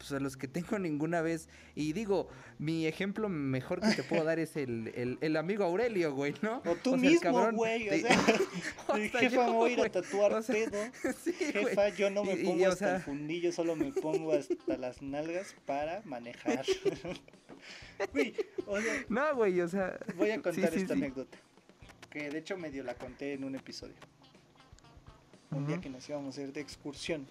[0.02, 1.48] pues a los que tengo ninguna vez.
[1.76, 2.28] Y digo,
[2.58, 6.64] mi ejemplo mejor que te puedo dar es el, el, el amigo Aurelio, güey, ¿no?
[6.66, 7.88] O tú sea, mismo, güey.
[8.88, 10.78] O sea, jefa, me voy a ir a güey, tatuar o sea, pedo.
[11.24, 11.66] sí, güey.
[11.68, 14.34] Jefa, yo no me Y- y, pongo o hasta sea- el fundillo, solo me pongo
[14.34, 16.66] hasta las nalgas para manejar.
[18.12, 18.34] Güey,
[18.66, 20.00] o sea, No, güey, o sea.
[20.16, 21.38] voy a contar sí, esta anécdota.
[22.10, 23.94] Que de hecho medio la conté en un episodio.
[25.52, 27.28] Un día que nos íbamos a ir de excursión.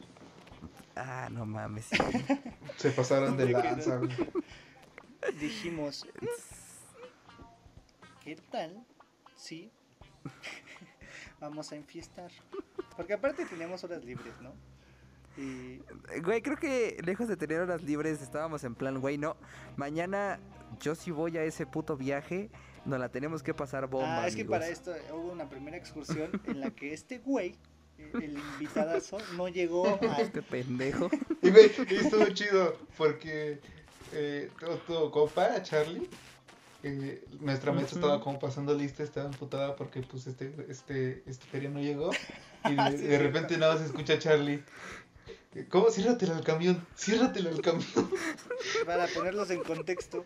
[0.97, 1.86] Ah, no mames.
[1.86, 1.97] sí.
[2.76, 4.11] Se pasaron de lanza, güey.
[5.38, 6.07] Dijimos,
[8.24, 8.84] ¿qué tal
[9.36, 9.70] si
[11.41, 12.30] vamos a enfiestar?
[12.97, 14.53] Porque aparte teníamos horas libres, ¿no?
[15.36, 15.80] Y
[16.22, 19.36] Güey, creo que lejos de tener horas libres estábamos en plan, güey, no.
[19.76, 20.41] Mañana
[20.80, 22.51] yo sí voy a ese puto viaje,
[22.84, 24.22] nos la tenemos que pasar bomba.
[24.22, 27.55] ah, es que para esto hubo una primera excursión en la que este güey,
[28.14, 30.20] el invitadazo, no llegó a...
[30.20, 31.11] Este pendejo.
[31.42, 31.48] Y
[31.94, 33.61] estuvo chido porque
[34.12, 34.51] eh,
[34.86, 36.09] tu, compa, Charlie,
[36.82, 38.07] eh, nuestra maestra Ujú.
[38.07, 42.11] estaba como pasando lista, estaba emputada porque pues este, este, este feria no llegó.
[42.64, 43.24] Y de, Ah, Sí, de cierto.
[43.24, 44.62] repente nada más se escucha a Charlie.
[45.68, 45.90] ¿Cómo?
[45.90, 47.88] Ciérratela al camión, ciérratela al camión.
[48.86, 50.24] Para ponerlos en contexto,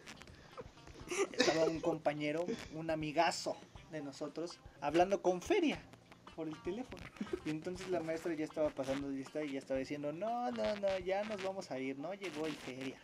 [1.33, 2.45] estaba un compañero,
[2.75, 3.57] un amigazo
[3.91, 5.81] de nosotros, hablando con Feria
[6.37, 7.03] por el teléfono.
[7.45, 10.99] Y entonces la maestra ya estaba pasando lista y ya estaba diciendo, no, no, no,
[11.05, 12.99] ya nos vamos a ir, no llegó el Feria.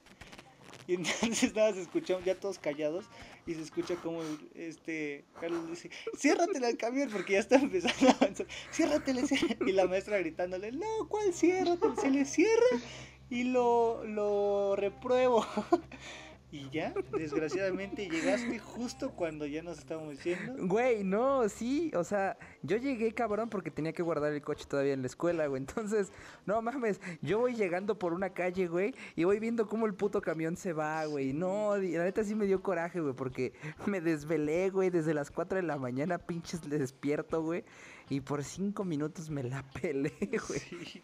[0.87, 3.05] Y entonces nada, se escuchamos ya todos callados
[3.47, 4.23] y se escucha como
[4.55, 9.71] este Carlos dice, ciérratela al camión porque ya está empezando a avanzar, ciérratela, ciérratela".
[9.71, 11.95] Y la maestra gritándole, no, ¿cuál ciérratela?
[11.97, 12.81] Se le cierra
[13.29, 15.47] y lo, lo repruebo.
[16.53, 20.67] Y ya, desgraciadamente llegaste justo cuando ya nos estábamos yendo.
[20.67, 24.93] Güey, no, sí, o sea, yo llegué cabrón porque tenía que guardar el coche todavía
[24.95, 25.61] en la escuela, güey.
[25.61, 26.13] Entonces,
[26.47, 30.21] no mames, yo voy llegando por una calle, güey, y voy viendo cómo el puto
[30.21, 31.33] camión se va, güey.
[31.33, 33.53] No, la neta sí me dio coraje, güey, porque
[33.87, 37.65] me desvelé, güey, desde las 4 de la mañana, pinches le despierto, güey,
[38.09, 40.13] y por 5 minutos me la pelé,
[40.49, 40.61] güey.
[40.61, 41.03] Sí.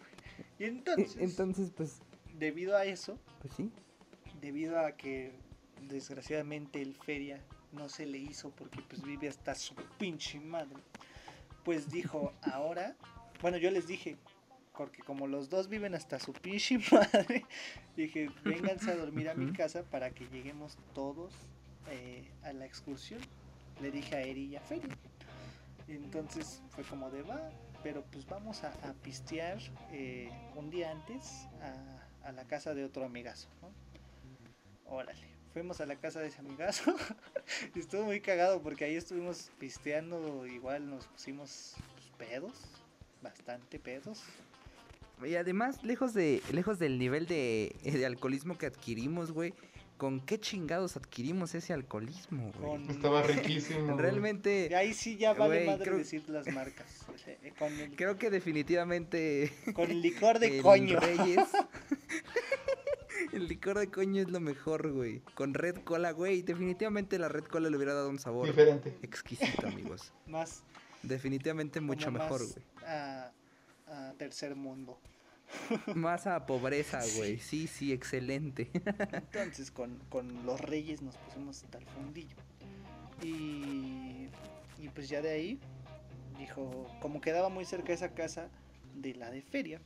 [0.58, 2.00] Y entonces, Entonces, pues,
[2.36, 3.70] debido a eso, pues sí.
[4.46, 5.32] Debido a que
[5.88, 7.40] desgraciadamente el feria
[7.72, 10.78] no se le hizo porque pues vive hasta su pinche madre,
[11.64, 12.94] pues dijo, ahora,
[13.42, 14.16] bueno, yo les dije,
[14.78, 17.44] porque como los dos viven hasta su pinche madre,
[17.96, 21.34] dije, vénganse a dormir a mi casa para que lleguemos todos
[21.90, 23.20] eh, a la excursión.
[23.80, 24.96] Le dije a Eri y a Feria.
[25.88, 27.50] Y entonces fue como de va,
[27.82, 29.58] pero pues vamos a, a pistear
[29.90, 33.85] eh, un día antes a, a la casa de otro amigazo, ¿no?
[34.88, 35.20] Órale,
[35.52, 36.94] fuimos a la casa de ese amigazo
[37.74, 41.74] y estuvo muy cagado porque ahí estuvimos pisteando, igual nos pusimos
[42.18, 42.52] pedos,
[43.22, 44.22] bastante pedos.
[45.24, 49.54] Y además, lejos de lejos del nivel de, de alcoholismo que adquirimos, güey,
[49.96, 52.70] ¿con qué chingados adquirimos ese alcoholismo, güey?
[52.82, 53.96] Con, Estaba riquísimo.
[53.96, 56.86] Realmente, Y ahí sí ya vale Güey, madre creo- decir las marcas.
[57.58, 61.00] Con el, creo que definitivamente con el licor de el coño.
[61.00, 61.48] Reyes.
[63.36, 65.20] el licor de coño es lo mejor, güey.
[65.34, 68.96] Con Red Cola, güey, definitivamente la Red Cola le hubiera dado un sabor Diferente.
[69.02, 70.12] exquisito, amigos.
[70.26, 70.62] Más
[71.02, 72.64] Definitivamente mucho mejor, más güey.
[72.84, 73.30] A,
[73.86, 74.98] a tercer mundo.
[75.94, 77.38] Más a pobreza, güey.
[77.38, 78.68] Sí, sí, excelente.
[79.12, 82.34] Entonces con, con los reyes nos pusimos hasta el fundillo.
[83.22, 84.28] Y,
[84.78, 85.60] y pues ya de ahí
[86.38, 88.48] dijo, como quedaba muy cerca esa casa
[88.94, 89.80] de la de feria,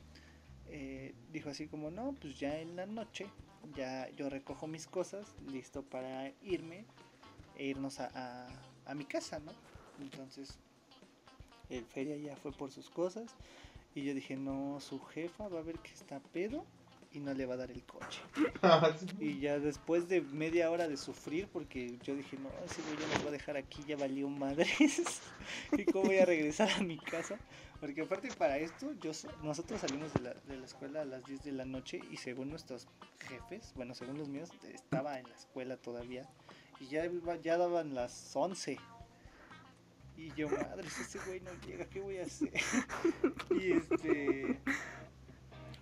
[0.71, 3.27] eh, dijo así como, no, pues ya en la noche,
[3.75, 6.85] ya yo recojo mis cosas, listo para irme
[7.57, 8.47] e irnos a, a,
[8.85, 9.51] a mi casa, ¿no?
[10.01, 10.57] Entonces
[11.69, 13.35] el feria ya fue por sus cosas
[13.93, 16.65] y yo dije, no, su jefa va a ver que está pedo
[17.13, 18.21] y no le va a dar el coche.
[19.19, 23.15] Y ya después de media hora de sufrir, porque yo dije, no, ese güey ya
[23.15, 25.21] nos va a dejar aquí, ya valió madres.
[25.77, 27.37] ¿Y cómo voy a regresar a mi casa?
[27.79, 29.11] Porque aparte para esto, yo,
[29.43, 32.49] nosotros salimos de la, de la escuela a las 10 de la noche y según
[32.49, 32.87] nuestros
[33.27, 36.29] jefes, bueno, según los míos, estaba en la escuela todavía.
[36.79, 37.09] Y ya,
[37.43, 38.77] ya daban las 11.
[40.17, 42.53] Y yo, madres, ese güey no llega, ¿qué voy a hacer?
[43.59, 44.59] y este...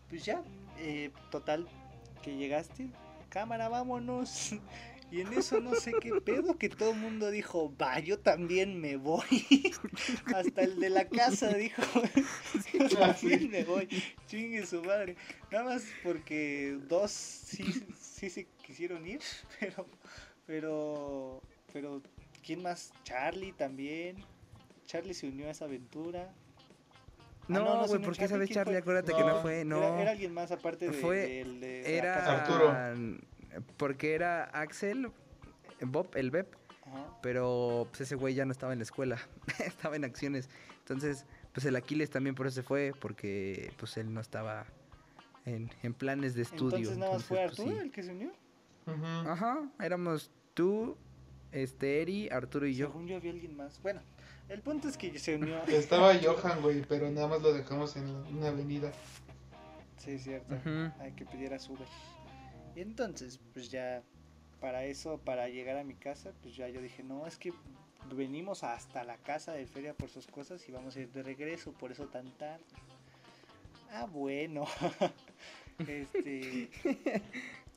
[0.09, 0.41] Pues ya,
[0.79, 1.67] eh, total,
[2.21, 2.89] que llegaste,
[3.29, 4.55] cámara, vámonos.
[5.11, 8.79] Y en eso no sé qué pedo, que todo el mundo dijo, va, yo también
[8.79, 9.23] me voy.
[10.35, 11.81] Hasta el de la casa dijo,
[12.73, 13.87] yo también me voy.
[14.27, 15.15] Chingue su madre.
[15.51, 17.63] Nada más porque dos sí,
[17.99, 19.21] sí se quisieron ir,
[19.59, 19.87] pero,
[20.45, 21.41] pero,
[21.73, 22.03] pero,
[22.45, 22.91] ¿quién más?
[23.03, 24.23] Charlie también.
[24.85, 26.31] Charlie se unió a esa aventura.
[27.49, 28.77] Ah, No, güey, unió porque esa Charlie, vez ¿quién Charlie, fue?
[28.79, 29.77] acuérdate que no No, fue, no.
[29.77, 32.35] Era, era alguien más aparte de, Fue- de la Era.
[32.41, 32.73] Arturo.
[33.77, 35.11] porque era Axel,
[35.81, 36.47] Bob, el Beb,
[36.85, 37.17] Ajá.
[37.23, 39.17] pero pues ese güey ya no estaba en la escuela,
[39.65, 40.49] estaba en acciones.
[40.79, 44.65] Entonces, pues el Aquiles también por eso se fue, porque pues él no estaba
[45.45, 46.77] en, en planes de estudio.
[46.77, 47.81] Entonces nada más fue pues, Arturo sí.
[47.83, 48.31] el que se unió.
[48.85, 49.05] Ujú.
[49.05, 50.97] Ajá, éramos tú,
[51.51, 52.87] este, Eri, Arturo y yo.
[52.87, 53.81] Según yo había alguien más.
[53.81, 54.01] Bueno,
[54.49, 55.63] el punto es que se unió.
[55.67, 58.91] Estaba Johan, güey, pero nada más lo dejamos en una avenida.
[59.97, 60.55] Sí, es cierto.
[60.99, 61.87] Hay que pedir a Uber.
[62.75, 64.01] Y entonces, pues ya,
[64.59, 67.53] para eso, para llegar a mi casa, pues ya yo dije, no, es que
[68.15, 71.71] venimos hasta la casa de Feria por sus cosas y vamos a ir de regreso,
[71.73, 72.63] por eso tan tarde.
[73.91, 74.65] Ah, bueno.
[75.79, 76.69] este.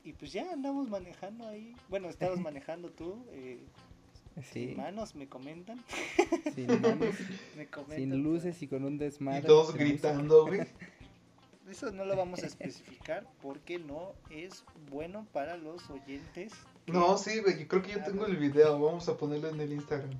[0.05, 1.73] Y pues ya andamos manejando ahí.
[1.87, 3.25] Bueno, estabas manejando tú.
[3.31, 3.63] Eh,
[4.41, 5.83] Sí, Sin manos, me comentan.
[6.55, 7.15] sin manos,
[7.57, 7.97] Me comentan.
[7.97, 9.39] sin luces y con un desmadre.
[9.41, 10.61] Y todos gritando, güey.
[11.69, 16.51] Eso no lo vamos a especificar porque no es bueno para los oyentes.
[16.87, 18.79] No, sí, güey, yo creo que yo tengo el video.
[18.79, 20.19] Vamos a ponerlo en el Instagram.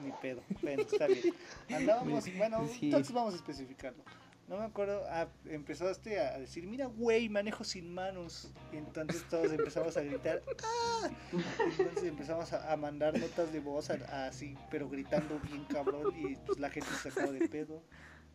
[0.00, 0.40] Ni pedo.
[0.62, 1.34] Bueno, está bien.
[1.70, 2.86] Andábamos, bueno, Sí.
[2.86, 4.02] entonces vamos a especificarlo.
[4.48, 8.50] No me acuerdo, ah, empezaste a decir, mira, güey, manejo sin manos.
[8.72, 11.10] Y entonces todos empezamos a gritar, ¡ah!
[11.32, 16.14] Entonces empezamos a, a mandar notas de voz a- así, pero gritando bien cabrón.
[16.16, 17.82] Y pues la gente se sacó de pedo.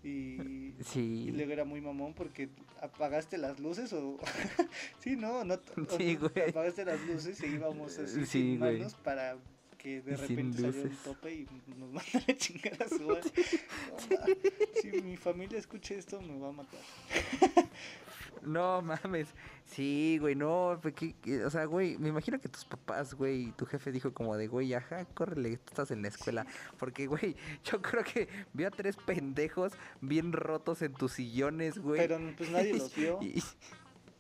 [0.04, 1.32] Y, y Sí.
[1.32, 2.50] luego era muy mamón porque
[2.82, 4.20] apagaste las luces o...
[5.00, 5.58] sí, no, no,
[5.98, 6.50] Sí, güey.
[6.50, 8.78] apagaste las luces e íbamos así Sí, sin güey.
[8.80, 9.38] manos para
[9.84, 13.32] que de repente salió un tope y nos mandan a chingar a su madre.
[14.10, 14.18] No,
[14.82, 16.80] si mi familia escucha esto me va a matar.
[18.42, 19.28] No mames.
[19.66, 20.78] Sí, güey, no.
[20.82, 24.14] fue que- que- o sea, güey, me imagino que tus papás, güey, tu jefe dijo
[24.14, 26.46] como de, güey, ajá, córrele, tú estás en la escuela.
[26.78, 32.02] Porque, güey, yo creo que vi a tres pendejos bien rotos en tus sillones, güey.
[32.02, 33.20] Pero pues nadie los vio.
[33.22, 33.42] Y-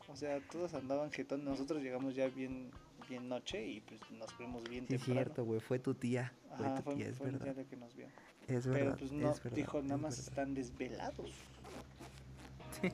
[0.08, 1.44] O sea, todos andaban jetón.
[1.44, 2.72] Nosotros llegamos ya bien,
[3.08, 6.34] bien noche y pues nos fuimos bien Sí, es cierto, güey, fue tu tía.
[6.58, 7.44] Fue Ajá, tu fue, tía, es fue verdad.
[7.46, 8.08] tía la que nos vio.
[8.48, 8.98] Es Pero verdad.
[9.00, 10.30] pues no, es verdad, dijo, nada es más verdad.
[10.30, 11.32] están desvelados.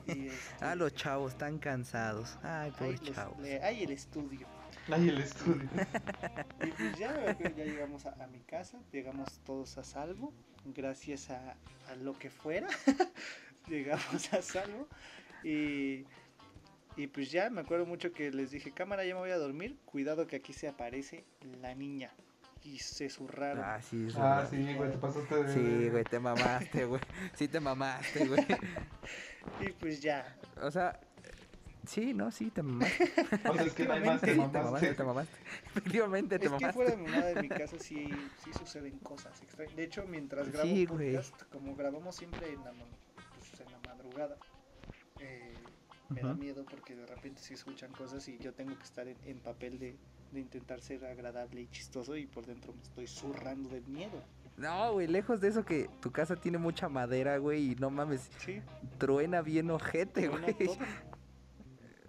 [0.06, 0.30] Y, este,
[0.64, 2.38] Ah, los chavos están cansados.
[2.42, 3.38] Ay, les- chavos.
[3.40, 4.46] le- ay, el estudio.
[4.90, 5.68] Ay, el estudio.
[6.64, 10.32] Y pues ya, ya llegamos a, a mi casa, llegamos todos a salvo,
[10.64, 11.56] gracias a,
[11.90, 12.68] a lo que fuera,
[13.68, 14.86] llegamos a salvo.
[15.42, 16.04] Y,
[17.02, 19.78] y pues ya me acuerdo mucho que les dije, cámara, ya me voy a dormir,
[19.84, 21.24] cuidado que aquí se aparece
[21.60, 22.10] la niña.
[22.62, 23.64] Y se zurraron.
[23.64, 25.54] Ah, sí, es Ah, sí, güey, te pasaste de...
[25.54, 27.00] Sí, güey, te mamaste, güey.
[27.34, 28.46] Sí, te mamaste, güey.
[29.66, 31.00] Y pues ya, O sea,
[31.86, 33.10] sí, no, sí, te mamaste.
[33.48, 34.58] O sea, es que no hay más que Sí, te mamaste.
[34.62, 35.36] mamaste, te mamaste.
[35.68, 37.28] Efectivamente, te es que fuera de mamaste.
[37.28, 39.74] mi de mi casa sí, sí suceden cosas extrañas.
[39.74, 41.14] De hecho, mientras grabo Sí, un güey.
[41.14, 44.36] podcast, como grabamos siempre en la, pues, en la madrugada,
[45.18, 45.49] eh,
[46.10, 49.16] me da miedo porque de repente se escuchan cosas y yo tengo que estar en,
[49.24, 49.96] en papel de,
[50.32, 54.22] de intentar ser agradable y chistoso y por dentro me estoy zurrando de miedo.
[54.56, 58.28] No, güey, lejos de eso que tu casa tiene mucha madera, güey, y no mames,
[58.44, 58.60] Sí,
[58.98, 60.42] truena bien ojete, güey.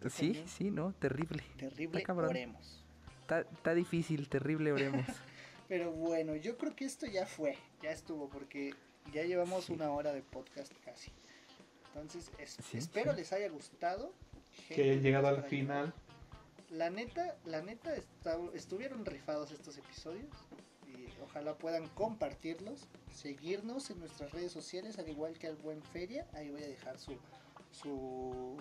[0.10, 0.47] Sí, también.
[0.47, 1.43] sí, no, terrible.
[1.58, 2.84] terrible, Está oremos.
[3.22, 5.06] Está, está difícil, terrible, oremos.
[5.68, 8.74] Pero bueno, yo creo que esto ya fue, ya estuvo, porque
[9.14, 9.74] ya llevamos Sí.
[9.74, 11.12] una hora de podcast casi.
[11.93, 13.17] Entonces, es- Sí, espero sí.
[13.17, 14.13] les haya gustado.
[14.67, 15.93] Que hayan llegado al final.
[16.69, 20.29] La neta, la neta, esta- estuvieron rifados estos episodios.
[20.87, 26.27] Y ojalá puedan compartirlos, seguirnos en nuestras redes sociales, al igual que al Buen Feria.
[26.33, 27.17] Ahí voy a dejar su,
[27.71, 28.57] su,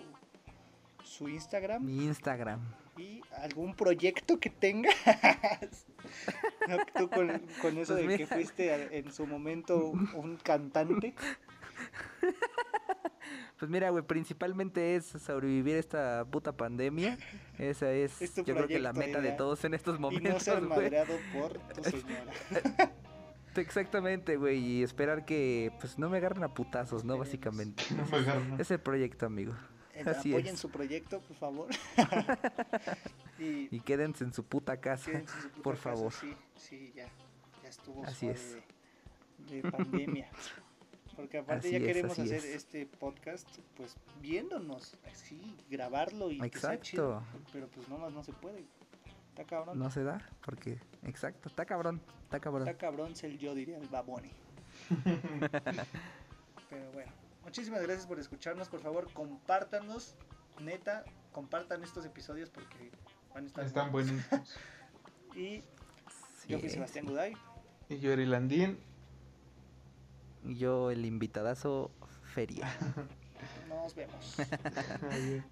[1.03, 2.59] su Instagram Mi Instagram.
[2.97, 4.95] y algún proyecto que tengas.
[6.67, 7.27] No, Tú con,
[7.61, 11.15] con eso Pues de que fuiste en su momento un cantante.
[13.61, 17.15] Pues mira, güey, principalmente es sobrevivir esta puta pandemia.
[17.59, 20.61] Esa es, yo creo que la meta de todos en estos Y no momentos, ser
[20.63, 22.91] madreado por tu señora.
[23.55, 27.19] Exactamente, güey, y esperar que pues no me agarren a putazos, ¿no?
[27.19, 27.83] Básicamente.
[27.91, 28.59] No me es- agarran.
[28.59, 29.53] Es el proyecto, amigo.
[29.93, 30.59] Eh, Así Apoyen es.
[30.59, 31.67] su proyecto, por favor.
[33.39, 36.13] y Y quédense en su puta casa, quédense en su puta por casa, favor.
[36.13, 37.07] Sí, sí, ya.
[37.61, 38.57] Ya estuvo Así es.
[39.37, 40.31] De, de pandemia.
[41.15, 42.45] Porque aparte Así ya es, queremos hacer es.
[42.45, 47.17] este podcast, pues viéndonos, así, grabarlo y que sea chido.
[47.19, 47.49] Exacto.
[47.51, 48.65] Pero pues nomás no se puede.
[49.29, 49.79] Está cabrón.
[49.79, 50.77] No se da, porque...
[51.03, 52.67] Exacto, está cabrón, está cabrón.
[52.67, 54.31] Está cabrón ser yo, diría el baboni.
[56.69, 57.11] Pero bueno,
[57.43, 58.69] muchísimas gracias por escucharnos.
[58.69, 60.15] Por favor, compártanos.
[60.59, 62.91] Neta, compartan estos episodios porque
[63.33, 64.11] van a estar Están buenos.
[64.29, 64.57] buenísimos.
[65.35, 65.63] Y
[66.41, 67.33] Sí, yo fui Sebastián Guday.
[67.87, 68.77] Y yo, Erilandín.
[70.43, 71.91] Yo, el invitadazo,
[72.33, 72.67] feria.
[73.69, 74.37] Nos vemos.
[75.11, 75.43] Adiós.